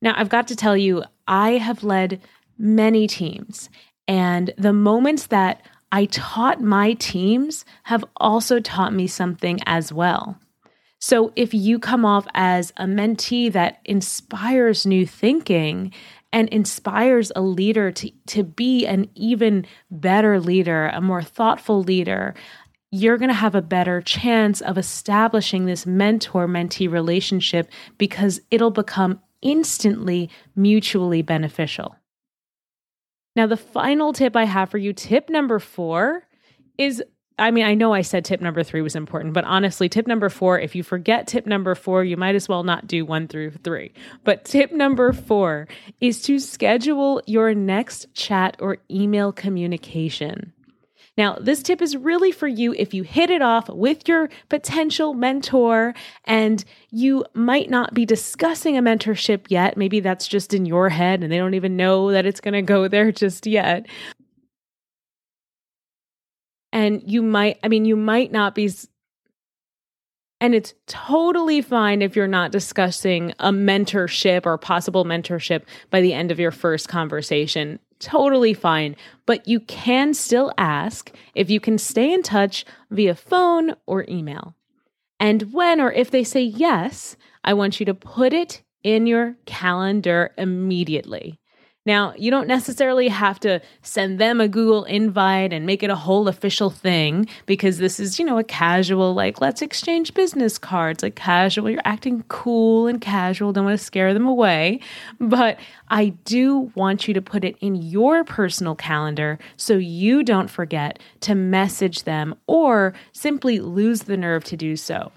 Now, 0.00 0.14
I've 0.16 0.28
got 0.28 0.48
to 0.48 0.56
tell 0.56 0.76
you, 0.76 1.04
I 1.28 1.52
have 1.52 1.84
led 1.84 2.20
many 2.58 3.06
teams, 3.06 3.70
and 4.08 4.52
the 4.58 4.72
moments 4.72 5.28
that 5.28 5.64
I 5.92 6.06
taught 6.06 6.60
my 6.60 6.94
teams 6.94 7.64
have 7.84 8.04
also 8.16 8.58
taught 8.58 8.92
me 8.92 9.06
something 9.06 9.60
as 9.66 9.92
well. 9.92 10.40
So 11.02 11.32
if 11.34 11.52
you 11.52 11.80
come 11.80 12.04
off 12.04 12.28
as 12.32 12.72
a 12.76 12.84
mentee 12.84 13.50
that 13.50 13.80
inspires 13.84 14.86
new 14.86 15.04
thinking 15.04 15.92
and 16.32 16.48
inspires 16.50 17.32
a 17.34 17.40
leader 17.42 17.90
to, 17.90 18.12
to 18.28 18.44
be 18.44 18.86
an 18.86 19.10
even 19.16 19.66
better 19.90 20.38
leader, 20.38 20.86
a 20.86 21.00
more 21.00 21.20
thoughtful 21.20 21.82
leader, 21.82 22.36
you're 22.92 23.18
going 23.18 23.30
to 23.30 23.34
have 23.34 23.56
a 23.56 23.60
better 23.60 24.00
chance 24.00 24.60
of 24.60 24.78
establishing 24.78 25.66
this 25.66 25.86
mentor 25.86 26.46
mentee 26.46 26.88
relationship 26.88 27.68
because 27.98 28.40
it'll 28.52 28.70
become 28.70 29.20
instantly 29.40 30.30
mutually 30.54 31.20
beneficial. 31.20 31.96
Now, 33.34 33.48
the 33.48 33.56
final 33.56 34.12
tip 34.12 34.36
I 34.36 34.44
have 34.44 34.70
for 34.70 34.78
you, 34.78 34.92
tip 34.92 35.28
number 35.28 35.58
four, 35.58 36.28
is 36.78 37.02
I 37.42 37.50
mean, 37.50 37.64
I 37.64 37.74
know 37.74 37.92
I 37.92 38.02
said 38.02 38.24
tip 38.24 38.40
number 38.40 38.62
three 38.62 38.82
was 38.82 38.94
important, 38.94 39.34
but 39.34 39.44
honestly, 39.44 39.88
tip 39.88 40.06
number 40.06 40.28
four, 40.28 40.60
if 40.60 40.76
you 40.76 40.84
forget 40.84 41.26
tip 41.26 41.44
number 41.44 41.74
four, 41.74 42.04
you 42.04 42.16
might 42.16 42.36
as 42.36 42.48
well 42.48 42.62
not 42.62 42.86
do 42.86 43.04
one 43.04 43.26
through 43.26 43.50
three. 43.64 43.92
But 44.22 44.44
tip 44.44 44.70
number 44.70 45.12
four 45.12 45.66
is 46.00 46.22
to 46.22 46.38
schedule 46.38 47.20
your 47.26 47.52
next 47.52 48.14
chat 48.14 48.56
or 48.60 48.78
email 48.88 49.32
communication. 49.32 50.52
Now, 51.18 51.36
this 51.38 51.62
tip 51.62 51.82
is 51.82 51.94
really 51.94 52.32
for 52.32 52.48
you 52.48 52.72
if 52.72 52.94
you 52.94 53.02
hit 53.02 53.28
it 53.28 53.42
off 53.42 53.68
with 53.68 54.08
your 54.08 54.30
potential 54.48 55.12
mentor 55.12 55.94
and 56.24 56.64
you 56.90 57.26
might 57.34 57.68
not 57.68 57.92
be 57.92 58.06
discussing 58.06 58.78
a 58.78 58.82
mentorship 58.82 59.46
yet. 59.48 59.76
Maybe 59.76 60.00
that's 60.00 60.26
just 60.26 60.54
in 60.54 60.64
your 60.64 60.88
head 60.88 61.22
and 61.22 61.30
they 61.30 61.36
don't 61.36 61.52
even 61.52 61.76
know 61.76 62.12
that 62.12 62.24
it's 62.24 62.40
going 62.40 62.54
to 62.54 62.62
go 62.62 62.88
there 62.88 63.12
just 63.12 63.46
yet. 63.46 63.86
And 66.72 67.02
you 67.06 67.22
might, 67.22 67.58
I 67.62 67.68
mean, 67.68 67.84
you 67.84 67.96
might 67.96 68.32
not 68.32 68.54
be 68.54 68.70
and 70.40 70.56
it's 70.56 70.74
totally 70.88 71.60
fine 71.60 72.02
if 72.02 72.16
you're 72.16 72.26
not 72.26 72.50
discussing 72.50 73.32
a 73.38 73.52
mentorship 73.52 74.44
or 74.44 74.58
possible 74.58 75.04
mentorship 75.04 75.62
by 75.90 76.00
the 76.00 76.12
end 76.12 76.32
of 76.32 76.40
your 76.40 76.50
first 76.50 76.88
conversation 76.88 77.78
totally 78.02 78.52
fine. 78.52 78.96
But 79.24 79.48
you 79.48 79.60
can 79.60 80.12
still 80.12 80.52
ask 80.58 81.10
if 81.34 81.48
you 81.48 81.60
can 81.60 81.78
stay 81.78 82.12
in 82.12 82.22
touch 82.22 82.66
via 82.90 83.14
phone 83.14 83.74
or 83.86 84.04
email. 84.08 84.54
And 85.18 85.52
when 85.52 85.80
or 85.80 85.92
if 85.92 86.10
they 86.10 86.24
say 86.24 86.42
yes, 86.42 87.16
I 87.44 87.54
want 87.54 87.80
you 87.80 87.86
to 87.86 87.94
put 87.94 88.32
it 88.32 88.62
in 88.82 89.06
your 89.06 89.36
calendar 89.46 90.32
immediately. 90.36 91.38
Now, 91.84 92.14
you 92.16 92.30
don't 92.30 92.46
necessarily 92.46 93.08
have 93.08 93.40
to 93.40 93.60
send 93.82 94.20
them 94.20 94.40
a 94.40 94.46
Google 94.46 94.84
invite 94.84 95.52
and 95.52 95.66
make 95.66 95.82
it 95.82 95.90
a 95.90 95.96
whole 95.96 96.28
official 96.28 96.70
thing 96.70 97.26
because 97.44 97.78
this 97.78 97.98
is, 97.98 98.20
you 98.20 98.24
know, 98.24 98.38
a 98.38 98.44
casual, 98.44 99.14
like, 99.14 99.40
let's 99.40 99.62
exchange 99.62 100.14
business 100.14 100.58
cards, 100.58 101.02
like 101.02 101.16
casual. 101.16 101.68
You're 101.68 101.82
acting 101.84 102.22
cool 102.28 102.86
and 102.86 103.00
casual, 103.00 103.52
don't 103.52 103.64
want 103.64 103.78
to 103.78 103.84
scare 103.84 104.14
them 104.14 104.28
away. 104.28 104.78
But 105.18 105.58
I 105.88 106.10
do 106.24 106.70
want 106.76 107.08
you 107.08 107.14
to 107.14 107.22
put 107.22 107.44
it 107.44 107.56
in 107.60 107.74
your 107.74 108.22
personal 108.22 108.76
calendar 108.76 109.40
so 109.56 109.76
you 109.76 110.22
don't 110.22 110.48
forget 110.48 111.00
to 111.22 111.34
message 111.34 112.04
them 112.04 112.36
or 112.46 112.94
simply 113.10 113.58
lose 113.58 114.02
the 114.02 114.16
nerve 114.16 114.44
to 114.44 114.56
do 114.56 114.76
so. 114.76 115.10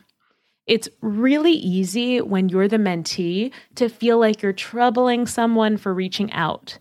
It's 0.68 0.90
really 1.02 1.54
easy 1.54 2.22
when 2.22 2.50
you're 2.50 2.68
the 2.68 2.78
mentee 2.78 3.52
to 3.76 3.90
feel 3.90 4.20
like 4.20 4.42
you're 4.42 4.54
troubling 4.54 5.28
someone 5.28 5.78
for 5.78 5.94
reaching 5.94 6.32
out. 6.34 6.80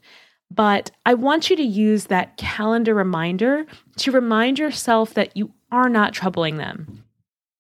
But 0.51 0.91
I 1.05 1.15
want 1.15 1.51
you 1.51 1.57
to 1.57 1.63
use 1.63 2.07
that 2.07 2.37
calendar 2.37 2.95
reminder 2.95 3.67
to 3.99 4.13
remind 4.13 4.59
yourself 4.59 5.15
that 5.15 5.37
you 5.37 5.53
are 5.71 5.89
not 5.89 6.15
troubling 6.15 6.57
them. 6.57 7.05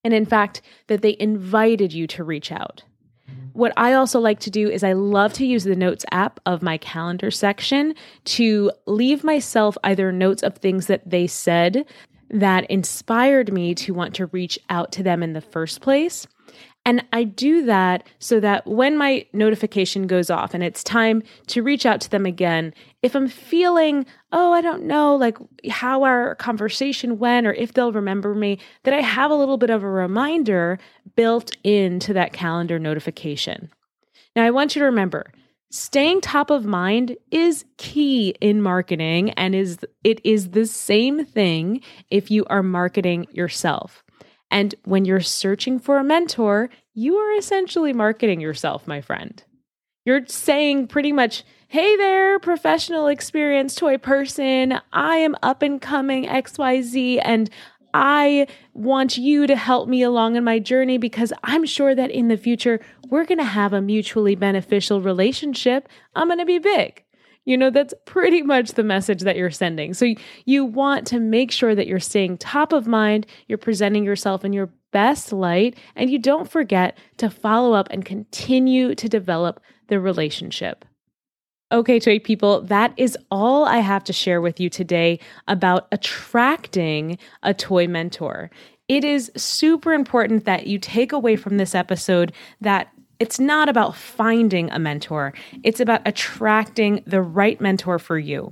And 0.04 0.14
in 0.14 0.26
fact, 0.26 0.62
that 0.86 1.02
they 1.02 1.16
invited 1.18 1.92
you 1.92 2.06
to 2.08 2.24
reach 2.24 2.52
out. 2.52 2.84
What 3.54 3.72
I 3.76 3.92
also 3.92 4.18
like 4.18 4.40
to 4.40 4.50
do 4.50 4.68
is 4.68 4.82
I 4.82 4.92
love 4.94 5.32
to 5.34 5.46
use 5.46 5.64
the 5.64 5.76
notes 5.76 6.04
app 6.10 6.40
of 6.44 6.60
my 6.60 6.76
calendar 6.76 7.30
section 7.30 7.94
to 8.24 8.72
leave 8.86 9.22
myself 9.22 9.78
either 9.84 10.10
notes 10.10 10.42
of 10.42 10.56
things 10.56 10.88
that 10.88 11.08
they 11.08 11.26
said 11.26 11.86
that 12.30 12.68
inspired 12.70 13.52
me 13.52 13.74
to 13.76 13.94
want 13.94 14.14
to 14.16 14.26
reach 14.26 14.58
out 14.70 14.92
to 14.92 15.02
them 15.02 15.22
in 15.22 15.32
the 15.32 15.40
first 15.40 15.80
place. 15.80 16.26
And 16.86 17.02
I 17.12 17.24
do 17.24 17.64
that 17.64 18.06
so 18.18 18.40
that 18.40 18.66
when 18.66 18.98
my 18.98 19.26
notification 19.32 20.06
goes 20.06 20.28
off 20.28 20.52
and 20.52 20.62
it's 20.62 20.84
time 20.84 21.22
to 21.46 21.62
reach 21.62 21.86
out 21.86 22.02
to 22.02 22.10
them 22.10 22.26
again, 22.26 22.74
if 23.02 23.16
I'm 23.16 23.28
feeling, 23.28 24.04
oh, 24.32 24.52
I 24.52 24.60
don't 24.60 24.84
know, 24.84 25.16
like 25.16 25.38
how 25.70 26.02
our 26.02 26.34
conversation 26.34 27.18
went 27.18 27.46
or 27.46 27.54
if 27.54 27.72
they'll 27.72 27.92
remember 27.92 28.34
me, 28.34 28.58
that 28.82 28.92
I 28.92 29.00
have 29.00 29.30
a 29.30 29.34
little 29.34 29.56
bit 29.56 29.70
of 29.70 29.82
a 29.82 29.88
reminder 29.88 30.78
built 31.16 31.56
into 31.64 32.12
that 32.12 32.34
calendar 32.34 32.78
notification. 32.78 33.70
Now, 34.36 34.44
I 34.44 34.50
want 34.50 34.74
you 34.74 34.80
to 34.80 34.86
remember 34.86 35.32
staying 35.74 36.20
top 36.20 36.50
of 36.50 36.64
mind 36.64 37.16
is 37.32 37.64
key 37.78 38.32
in 38.40 38.62
marketing 38.62 39.30
and 39.30 39.56
is 39.56 39.78
it 40.04 40.20
is 40.24 40.50
the 40.50 40.66
same 40.66 41.24
thing 41.24 41.80
if 42.10 42.30
you 42.30 42.44
are 42.46 42.62
marketing 42.62 43.26
yourself. 43.32 44.04
And 44.52 44.76
when 44.84 45.04
you're 45.04 45.20
searching 45.20 45.80
for 45.80 45.98
a 45.98 46.04
mentor, 46.04 46.70
you 46.94 47.16
are 47.16 47.36
essentially 47.36 47.92
marketing 47.92 48.40
yourself, 48.40 48.86
my 48.86 49.00
friend. 49.00 49.42
You're 50.04 50.26
saying 50.26 50.88
pretty 50.88 51.10
much, 51.10 51.42
hey 51.66 51.96
there, 51.96 52.38
professional 52.38 53.08
experienced 53.08 53.78
toy 53.78 53.98
person. 53.98 54.78
I 54.92 55.16
am 55.16 55.34
up 55.42 55.60
and 55.62 55.80
coming 55.80 56.24
XYZ 56.26 57.20
and 57.24 57.50
I 57.94 58.48
want 58.72 59.16
you 59.16 59.46
to 59.46 59.54
help 59.54 59.88
me 59.88 60.02
along 60.02 60.34
in 60.34 60.42
my 60.42 60.58
journey 60.58 60.98
because 60.98 61.32
I'm 61.44 61.64
sure 61.64 61.94
that 61.94 62.10
in 62.10 62.26
the 62.26 62.36
future 62.36 62.80
we're 63.08 63.24
going 63.24 63.38
to 63.38 63.44
have 63.44 63.72
a 63.72 63.80
mutually 63.80 64.34
beneficial 64.34 65.00
relationship. 65.00 65.88
I'm 66.16 66.26
going 66.26 66.40
to 66.40 66.44
be 66.44 66.58
big. 66.58 67.04
You 67.44 67.56
know, 67.56 67.70
that's 67.70 67.94
pretty 68.04 68.42
much 68.42 68.72
the 68.72 68.82
message 68.82 69.20
that 69.20 69.36
you're 69.36 69.50
sending. 69.50 69.94
So 69.94 70.14
you 70.44 70.64
want 70.64 71.06
to 71.08 71.20
make 71.20 71.52
sure 71.52 71.74
that 71.74 71.86
you're 71.86 72.00
staying 72.00 72.38
top 72.38 72.72
of 72.72 72.86
mind, 72.86 73.26
you're 73.46 73.58
presenting 73.58 74.02
yourself 74.04 74.44
in 74.44 74.52
your 74.52 74.70
best 74.90 75.32
light, 75.32 75.76
and 75.94 76.10
you 76.10 76.18
don't 76.18 76.50
forget 76.50 76.98
to 77.18 77.30
follow 77.30 77.74
up 77.74 77.88
and 77.90 78.04
continue 78.04 78.94
to 78.94 79.08
develop 79.08 79.60
the 79.88 80.00
relationship. 80.00 80.84
Okay, 81.72 81.98
toy 81.98 82.18
people, 82.18 82.60
that 82.62 82.92
is 82.96 83.16
all 83.30 83.64
I 83.64 83.78
have 83.78 84.04
to 84.04 84.12
share 84.12 84.40
with 84.40 84.60
you 84.60 84.68
today 84.68 85.18
about 85.48 85.88
attracting 85.92 87.18
a 87.42 87.54
toy 87.54 87.88
mentor. 87.88 88.50
It 88.86 89.02
is 89.02 89.32
super 89.36 89.92
important 89.94 90.44
that 90.44 90.66
you 90.66 90.78
take 90.78 91.12
away 91.12 91.36
from 91.36 91.56
this 91.56 91.74
episode 91.74 92.32
that 92.60 92.88
it's 93.18 93.40
not 93.40 93.68
about 93.68 93.96
finding 93.96 94.70
a 94.70 94.78
mentor, 94.78 95.32
it's 95.62 95.80
about 95.80 96.02
attracting 96.04 97.02
the 97.06 97.22
right 97.22 97.60
mentor 97.60 97.98
for 97.98 98.18
you. 98.18 98.50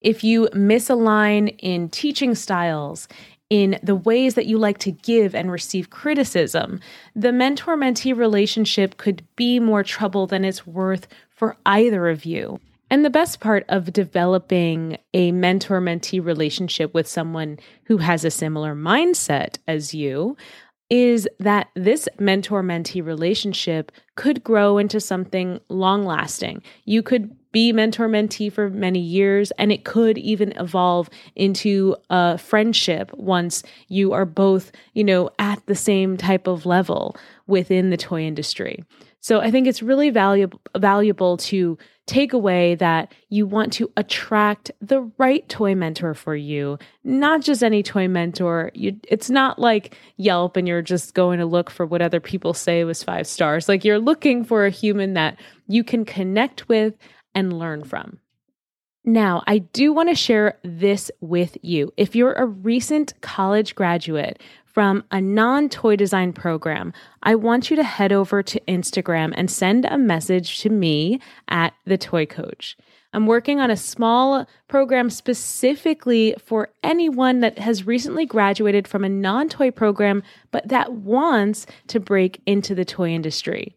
If 0.00 0.24
you 0.24 0.48
misalign 0.54 1.54
in 1.58 1.90
teaching 1.90 2.34
styles, 2.34 3.08
in 3.50 3.78
the 3.82 3.94
ways 3.94 4.34
that 4.34 4.46
you 4.46 4.58
like 4.58 4.78
to 4.78 4.90
give 4.90 5.34
and 5.34 5.52
receive 5.52 5.90
criticism, 5.90 6.80
the 7.14 7.30
mentor 7.30 7.76
mentee 7.76 8.16
relationship 8.16 8.96
could 8.96 9.22
be 9.36 9.60
more 9.60 9.84
trouble 9.84 10.26
than 10.26 10.44
it's 10.44 10.66
worth 10.66 11.06
for 11.44 11.58
either 11.66 12.08
of 12.08 12.24
you. 12.24 12.58
And 12.88 13.04
the 13.04 13.10
best 13.10 13.38
part 13.38 13.66
of 13.68 13.92
developing 13.92 14.96
a 15.12 15.30
mentor 15.30 15.78
mentee 15.78 16.24
relationship 16.24 16.94
with 16.94 17.06
someone 17.06 17.58
who 17.84 17.98
has 17.98 18.24
a 18.24 18.30
similar 18.30 18.74
mindset 18.74 19.58
as 19.68 19.92
you 19.92 20.38
is 20.88 21.28
that 21.38 21.68
this 21.74 22.08
mentor 22.18 22.62
mentee 22.62 23.04
relationship 23.04 23.92
could 24.14 24.42
grow 24.42 24.78
into 24.78 25.00
something 25.00 25.60
long 25.68 26.06
lasting. 26.06 26.62
You 26.86 27.02
could 27.02 27.36
be 27.52 27.70
mentor 27.72 28.08
mentee 28.08 28.50
for 28.50 28.70
many 28.70 29.00
years, 29.00 29.50
and 29.58 29.70
it 29.70 29.84
could 29.84 30.16
even 30.16 30.52
evolve 30.52 31.10
into 31.36 31.94
a 32.08 32.38
friendship 32.38 33.12
once 33.12 33.62
you 33.88 34.14
are 34.14 34.24
both, 34.24 34.72
you 34.94 35.04
know, 35.04 35.28
at 35.38 35.64
the 35.66 35.74
same 35.74 36.16
type 36.16 36.46
of 36.46 36.64
level 36.64 37.16
within 37.46 37.90
the 37.90 37.98
toy 37.98 38.22
industry. 38.22 38.82
So 39.24 39.40
I 39.40 39.50
think 39.50 39.66
it's 39.66 39.82
really 39.82 40.10
valuable 40.10 40.60
valuable 40.76 41.38
to 41.38 41.78
take 42.04 42.34
away 42.34 42.74
that 42.74 43.10
you 43.30 43.46
want 43.46 43.72
to 43.72 43.90
attract 43.96 44.70
the 44.82 45.10
right 45.16 45.48
toy 45.48 45.74
mentor 45.74 46.12
for 46.12 46.36
you, 46.36 46.76
not 47.04 47.40
just 47.40 47.64
any 47.64 47.82
toy 47.82 48.06
mentor. 48.06 48.70
You, 48.74 49.00
it's 49.08 49.30
not 49.30 49.58
like 49.58 49.96
Yelp 50.18 50.58
and 50.58 50.68
you're 50.68 50.82
just 50.82 51.14
going 51.14 51.38
to 51.38 51.46
look 51.46 51.70
for 51.70 51.86
what 51.86 52.02
other 52.02 52.20
people 52.20 52.52
say 52.52 52.84
was 52.84 53.02
five 53.02 53.26
stars. 53.26 53.66
Like 53.66 53.82
you're 53.82 53.98
looking 53.98 54.44
for 54.44 54.66
a 54.66 54.70
human 54.70 55.14
that 55.14 55.40
you 55.68 55.84
can 55.84 56.04
connect 56.04 56.68
with 56.68 56.92
and 57.34 57.58
learn 57.58 57.82
from. 57.82 58.18
Now, 59.06 59.42
I 59.46 59.58
do 59.58 59.94
want 59.94 60.10
to 60.10 60.14
share 60.14 60.58
this 60.64 61.10
with 61.22 61.56
you. 61.62 61.94
If 61.96 62.14
you're 62.14 62.34
a 62.34 62.44
recent 62.44 63.18
college 63.22 63.74
graduate 63.74 64.42
from 64.74 65.04
a 65.12 65.20
non 65.20 65.68
toy 65.68 65.96
design 65.96 66.32
program, 66.32 66.92
I 67.22 67.36
want 67.36 67.70
you 67.70 67.76
to 67.76 67.84
head 67.84 68.12
over 68.12 68.42
to 68.42 68.60
Instagram 68.66 69.32
and 69.36 69.50
send 69.50 69.84
a 69.84 69.96
message 69.96 70.60
to 70.60 70.68
me 70.68 71.20
at 71.48 71.72
the 71.86 71.96
Toy 71.96 72.26
Coach. 72.26 72.76
I'm 73.12 73.28
working 73.28 73.60
on 73.60 73.70
a 73.70 73.76
small 73.76 74.46
program 74.66 75.08
specifically 75.08 76.34
for 76.44 76.70
anyone 76.82 77.38
that 77.40 77.60
has 77.60 77.86
recently 77.86 78.26
graduated 78.26 78.88
from 78.88 79.04
a 79.04 79.08
non 79.08 79.48
toy 79.48 79.70
program, 79.70 80.24
but 80.50 80.66
that 80.68 80.92
wants 80.92 81.66
to 81.86 82.00
break 82.00 82.42
into 82.44 82.74
the 82.74 82.84
toy 82.84 83.10
industry. 83.10 83.76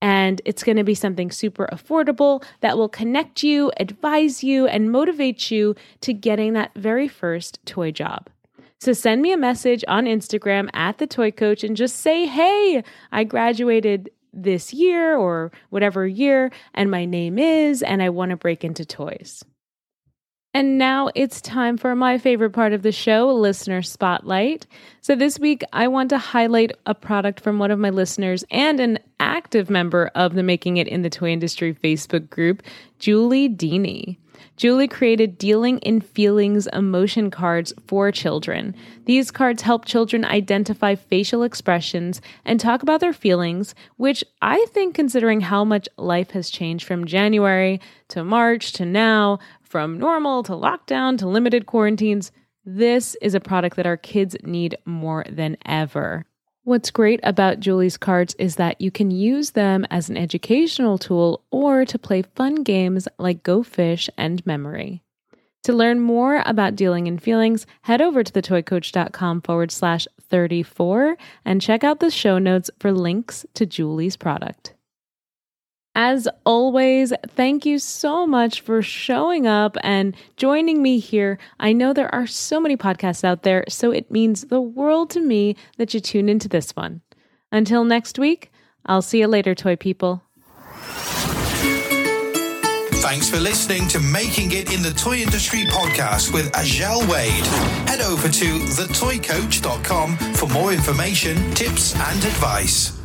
And 0.00 0.40
it's 0.44 0.62
going 0.62 0.76
to 0.76 0.84
be 0.84 0.94
something 0.94 1.32
super 1.32 1.68
affordable 1.72 2.44
that 2.60 2.78
will 2.78 2.88
connect 2.88 3.42
you, 3.42 3.72
advise 3.78 4.44
you, 4.44 4.68
and 4.68 4.92
motivate 4.92 5.50
you 5.50 5.74
to 6.02 6.12
getting 6.12 6.52
that 6.52 6.70
very 6.76 7.08
first 7.08 7.58
toy 7.66 7.90
job. 7.90 8.30
So 8.80 8.92
send 8.92 9.22
me 9.22 9.32
a 9.32 9.36
message 9.36 9.84
on 9.88 10.04
Instagram 10.04 10.68
at 10.72 10.98
the 10.98 11.06
Toy 11.06 11.30
Coach 11.32 11.64
and 11.64 11.76
just 11.76 11.96
say, 11.96 12.26
hey, 12.26 12.84
I 13.10 13.24
graduated 13.24 14.10
this 14.32 14.72
year 14.72 15.16
or 15.16 15.50
whatever 15.70 16.06
year, 16.06 16.52
and 16.74 16.90
my 16.90 17.04
name 17.04 17.38
is, 17.38 17.82
and 17.82 18.02
I 18.02 18.10
want 18.10 18.30
to 18.30 18.36
break 18.36 18.62
into 18.62 18.84
toys. 18.84 19.42
And 20.54 20.78
now 20.78 21.10
it's 21.14 21.40
time 21.40 21.76
for 21.76 21.94
my 21.94 22.18
favorite 22.18 22.50
part 22.50 22.72
of 22.72 22.82
the 22.82 22.92
show, 22.92 23.32
Listener 23.34 23.82
Spotlight. 23.82 24.66
So 25.02 25.14
this 25.14 25.38
week, 25.38 25.62
I 25.72 25.88
want 25.88 26.10
to 26.10 26.18
highlight 26.18 26.72
a 26.86 26.94
product 26.94 27.40
from 27.40 27.58
one 27.58 27.70
of 27.70 27.78
my 27.78 27.90
listeners 27.90 28.44
and 28.50 28.80
an 28.80 28.98
active 29.20 29.68
member 29.68 30.10
of 30.14 30.34
the 30.34 30.42
Making 30.42 30.78
It 30.78 30.88
in 30.88 31.02
the 31.02 31.10
Toy 31.10 31.30
Industry 31.30 31.74
Facebook 31.74 32.30
group, 32.30 32.62
Julie 32.98 33.48
Deeney. 33.48 34.16
Julie 34.56 34.88
created 34.88 35.38
Dealing 35.38 35.78
in 35.78 36.00
Feelings 36.00 36.66
emotion 36.68 37.30
cards 37.30 37.72
for 37.86 38.10
children. 38.12 38.74
These 39.04 39.30
cards 39.30 39.62
help 39.62 39.84
children 39.84 40.24
identify 40.24 40.94
facial 40.94 41.42
expressions 41.42 42.20
and 42.44 42.58
talk 42.58 42.82
about 42.82 43.00
their 43.00 43.12
feelings, 43.12 43.74
which 43.96 44.24
I 44.42 44.66
think, 44.70 44.94
considering 44.94 45.40
how 45.40 45.64
much 45.64 45.88
life 45.96 46.30
has 46.32 46.50
changed 46.50 46.86
from 46.86 47.06
January 47.06 47.80
to 48.08 48.24
March 48.24 48.72
to 48.74 48.84
now, 48.84 49.38
from 49.62 49.98
normal 49.98 50.42
to 50.44 50.52
lockdown 50.52 51.18
to 51.18 51.28
limited 51.28 51.66
quarantines, 51.66 52.32
this 52.64 53.16
is 53.22 53.34
a 53.34 53.40
product 53.40 53.76
that 53.76 53.86
our 53.86 53.96
kids 53.96 54.36
need 54.42 54.76
more 54.84 55.24
than 55.28 55.56
ever. 55.64 56.26
What's 56.68 56.90
great 56.90 57.20
about 57.22 57.60
Julie's 57.60 57.96
cards 57.96 58.34
is 58.38 58.56
that 58.56 58.78
you 58.78 58.90
can 58.90 59.10
use 59.10 59.52
them 59.52 59.86
as 59.90 60.10
an 60.10 60.18
educational 60.18 60.98
tool 60.98 61.42
or 61.50 61.86
to 61.86 61.98
play 61.98 62.20
fun 62.20 62.56
games 62.56 63.08
like 63.18 63.42
Go 63.42 63.62
Fish 63.62 64.10
and 64.18 64.44
Memory. 64.44 65.02
To 65.62 65.72
learn 65.72 65.98
more 65.98 66.42
about 66.44 66.76
dealing 66.76 67.06
in 67.06 67.18
feelings, 67.18 67.64
head 67.80 68.02
over 68.02 68.22
to 68.22 68.30
thetoycoach.com 68.30 69.40
forward 69.40 69.70
slash 69.70 70.06
34 70.20 71.16
and 71.42 71.62
check 71.62 71.84
out 71.84 72.00
the 72.00 72.10
show 72.10 72.36
notes 72.36 72.70
for 72.78 72.92
links 72.92 73.46
to 73.54 73.64
Julie's 73.64 74.18
product. 74.18 74.74
As 76.00 76.28
always, 76.46 77.12
thank 77.26 77.66
you 77.66 77.80
so 77.80 78.24
much 78.24 78.60
for 78.60 78.82
showing 78.82 79.48
up 79.48 79.76
and 79.82 80.16
joining 80.36 80.80
me 80.80 81.00
here. 81.00 81.40
I 81.58 81.72
know 81.72 81.92
there 81.92 82.14
are 82.14 82.24
so 82.24 82.60
many 82.60 82.76
podcasts 82.76 83.24
out 83.24 83.42
there, 83.42 83.64
so 83.68 83.90
it 83.90 84.08
means 84.08 84.42
the 84.42 84.60
world 84.60 85.10
to 85.10 85.20
me 85.20 85.56
that 85.76 85.92
you 85.92 85.98
tune 85.98 86.28
into 86.28 86.48
this 86.48 86.70
one. 86.76 87.00
Until 87.50 87.82
next 87.82 88.16
week, 88.16 88.52
I'll 88.86 89.02
see 89.02 89.18
you 89.18 89.26
later, 89.26 89.56
toy 89.56 89.74
people. 89.74 90.22
Thanks 93.00 93.28
for 93.28 93.40
listening 93.40 93.88
to 93.88 93.98
Making 93.98 94.52
It 94.52 94.72
in 94.72 94.82
the 94.82 94.92
Toy 94.96 95.16
Industry 95.16 95.64
podcast 95.64 96.32
with 96.32 96.52
Azhelle 96.52 97.10
Wade. 97.10 97.44
Head 97.88 98.02
over 98.02 98.28
to 98.28 98.44
thetoycoach.com 98.44 100.16
for 100.16 100.48
more 100.50 100.72
information, 100.72 101.50
tips, 101.54 101.96
and 101.96 102.24
advice. 102.24 102.97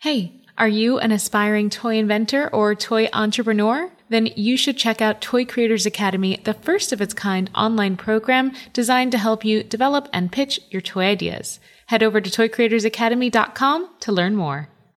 Hey, 0.00 0.42
are 0.56 0.68
you 0.68 1.00
an 1.00 1.10
aspiring 1.10 1.70
toy 1.70 1.96
inventor 1.96 2.48
or 2.54 2.76
toy 2.76 3.08
entrepreneur? 3.12 3.90
Then 4.08 4.26
you 4.36 4.56
should 4.56 4.76
check 4.76 5.02
out 5.02 5.20
Toy 5.20 5.44
Creators 5.44 5.86
Academy, 5.86 6.40
the 6.44 6.54
first 6.54 6.92
of 6.92 7.00
its 7.00 7.12
kind 7.12 7.50
online 7.52 7.96
program 7.96 8.52
designed 8.72 9.10
to 9.10 9.18
help 9.18 9.44
you 9.44 9.64
develop 9.64 10.08
and 10.12 10.30
pitch 10.30 10.60
your 10.70 10.82
toy 10.82 11.02
ideas. 11.02 11.58
Head 11.86 12.04
over 12.04 12.20
to 12.20 12.30
toycreatorsacademy.com 12.30 13.88
to 13.98 14.12
learn 14.12 14.36
more. 14.36 14.68